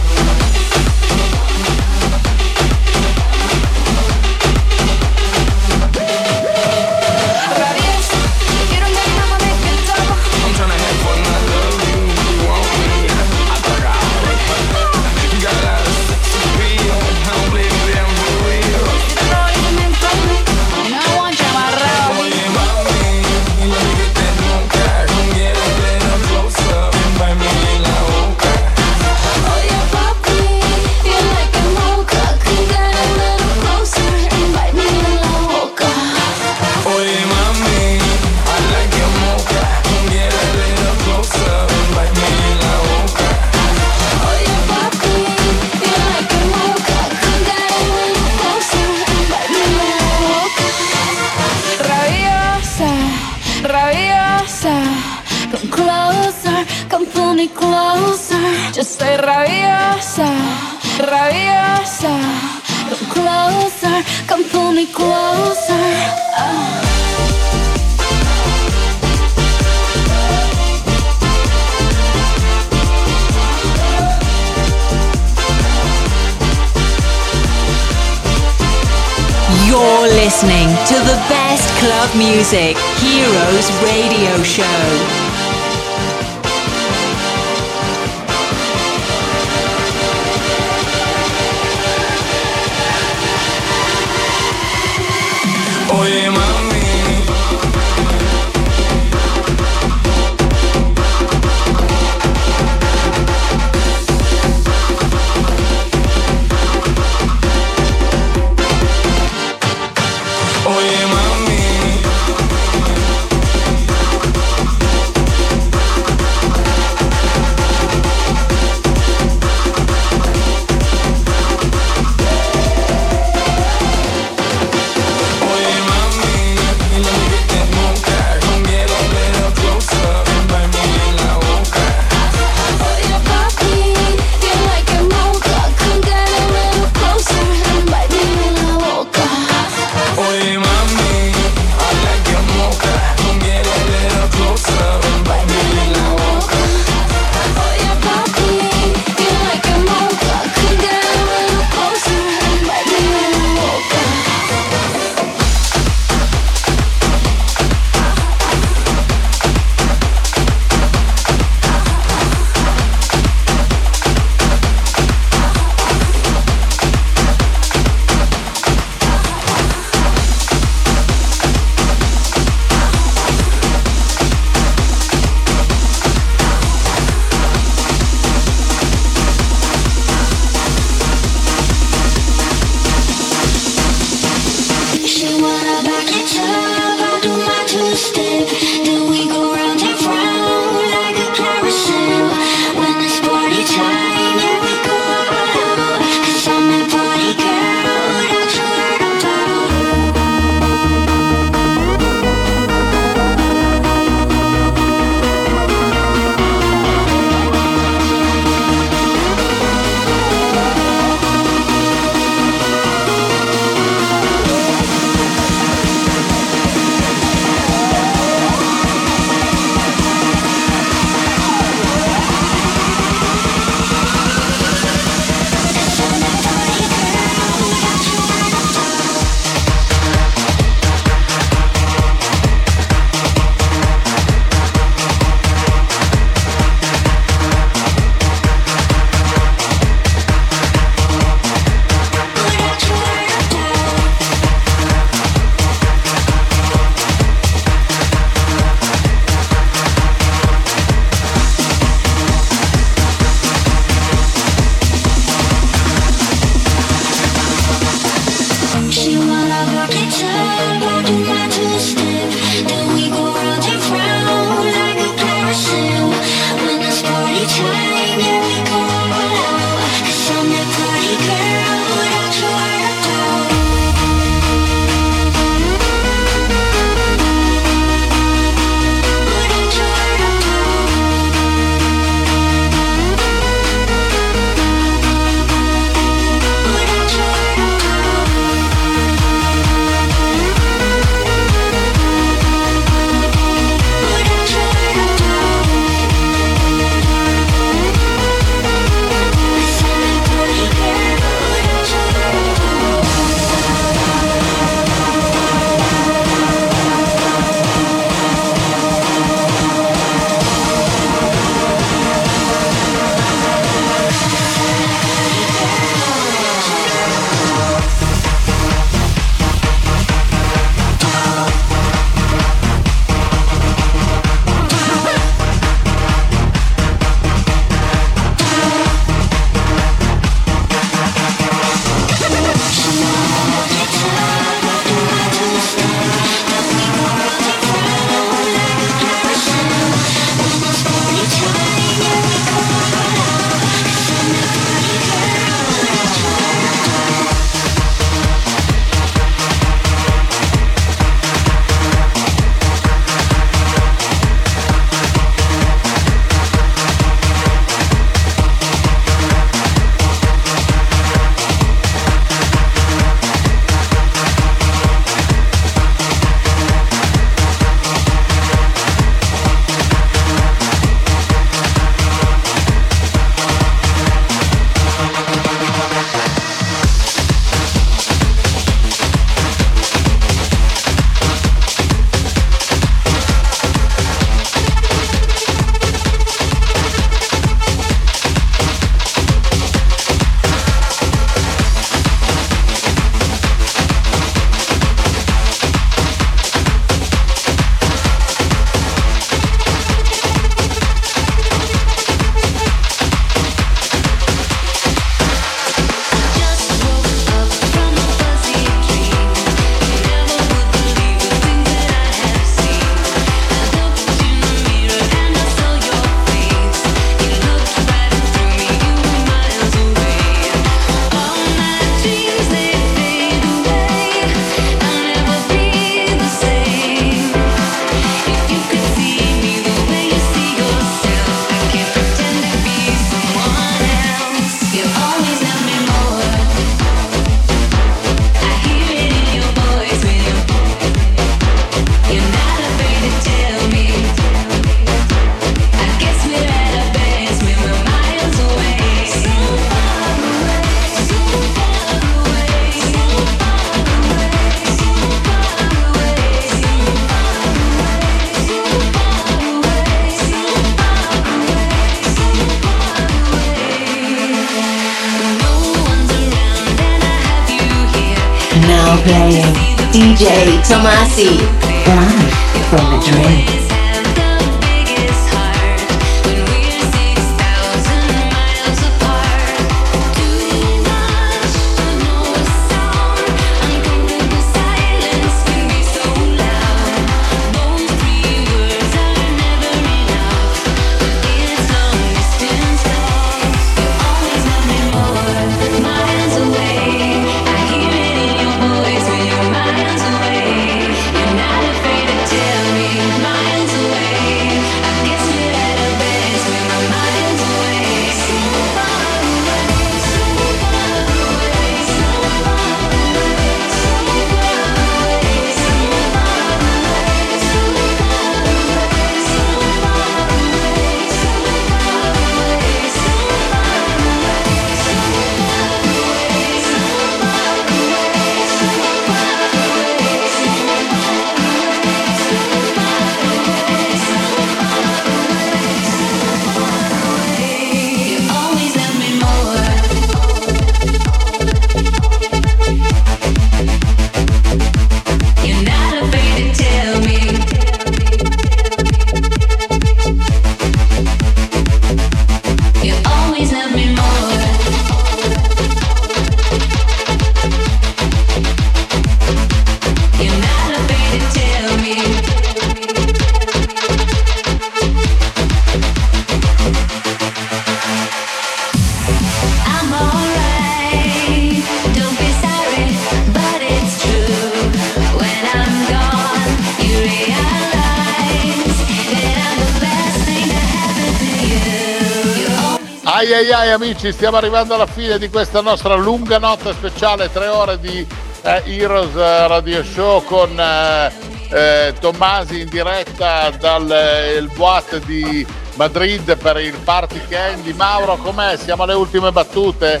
amici, 583.98 584.12
stiamo 584.12 584.36
arrivando 584.36 584.74
alla 584.74 584.86
fine 584.86 585.18
di 585.18 585.28
questa 585.28 585.60
nostra 585.60 585.96
lunga 585.96 586.38
notte 586.38 586.72
speciale, 586.72 587.32
tre 587.32 587.48
ore 587.48 587.80
di 587.80 588.06
eh, 588.42 588.62
Heroes 588.64 589.14
eh, 589.16 589.46
Radio 589.48 589.82
Show 589.82 590.22
con 590.22 590.58
eh, 590.58 591.12
eh, 591.50 591.94
Tommasi 591.98 592.60
in 592.60 592.68
diretta 592.68 593.50
dal 593.50 593.90
eh, 593.90 594.40
boat 594.54 594.98
di 595.04 595.44
Madrid 595.74 596.36
per 596.36 596.58
il 596.58 596.76
Party 596.84 597.20
Candy. 597.28 597.72
Mauro, 597.72 598.16
com'è? 598.18 598.56
Siamo 598.56 598.84
alle 598.84 598.94
ultime 598.94 599.32
battute? 599.32 600.00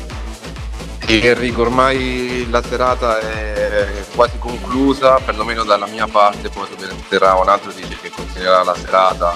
E 1.04 1.26
Enrico, 1.26 1.62
ormai 1.62 2.46
la 2.50 2.62
serata 2.62 3.18
è 3.18 4.04
quasi 4.14 4.38
conclusa, 4.38 5.18
perlomeno 5.24 5.64
dalla 5.64 5.86
mia 5.86 6.06
parte, 6.06 6.50
poi 6.50 6.66
subentrerà 6.70 7.34
un 7.34 7.48
altro 7.48 7.72
dice 7.72 7.96
che 8.00 8.10
continuerà 8.10 8.62
la 8.62 8.76
serata, 8.76 9.34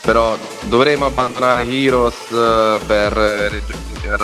però 0.00 0.38
dovremo 0.62 1.06
abbandonare 1.06 1.64
Heroes 1.64 2.30
eh, 2.30 2.78
per 2.86 3.12
rag- 3.12 3.79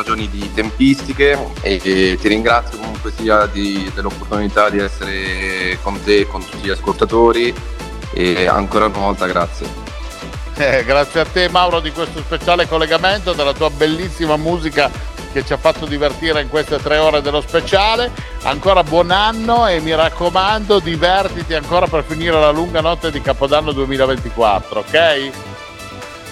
ragioni 0.06 0.28
di 0.30 0.52
tempistiche 0.54 1.36
e 1.62 2.16
ti 2.20 2.28
ringrazio 2.28 2.78
comunque 2.78 3.10
sia 3.10 3.46
di- 3.46 3.90
dell'opportunità 3.92 4.70
di 4.70 4.78
essere 4.78 5.76
con 5.82 6.00
te 6.00 6.20
e 6.20 6.26
con 6.28 6.44
tutti 6.44 6.58
gli 6.58 6.70
ascoltatori 6.70 7.52
e 8.12 8.46
ancora 8.46 8.86
una 8.86 8.98
volta 8.98 9.26
grazie. 9.26 9.66
Eh, 10.54 10.84
grazie 10.84 11.20
a 11.20 11.24
te 11.24 11.48
Mauro 11.48 11.80
di 11.80 11.90
questo 11.90 12.20
speciale 12.20 12.68
collegamento, 12.68 13.32
della 13.32 13.52
tua 13.52 13.68
bellissima 13.68 14.36
musica 14.36 14.88
che 15.32 15.44
ci 15.44 15.52
ha 15.52 15.58
fatto 15.58 15.84
divertire 15.84 16.40
in 16.40 16.48
queste 16.48 16.78
tre 16.78 16.98
ore 16.98 17.20
dello 17.20 17.40
speciale. 17.40 18.10
Ancora 18.42 18.84
buon 18.84 19.10
anno 19.10 19.66
e 19.66 19.80
mi 19.80 19.94
raccomando 19.94 20.78
divertiti 20.78 21.52
ancora 21.52 21.88
per 21.88 22.04
finire 22.04 22.38
la 22.38 22.52
lunga 22.52 22.80
notte 22.80 23.10
di 23.10 23.20
Capodanno 23.20 23.72
2024, 23.72 24.80
ok? 24.80 25.30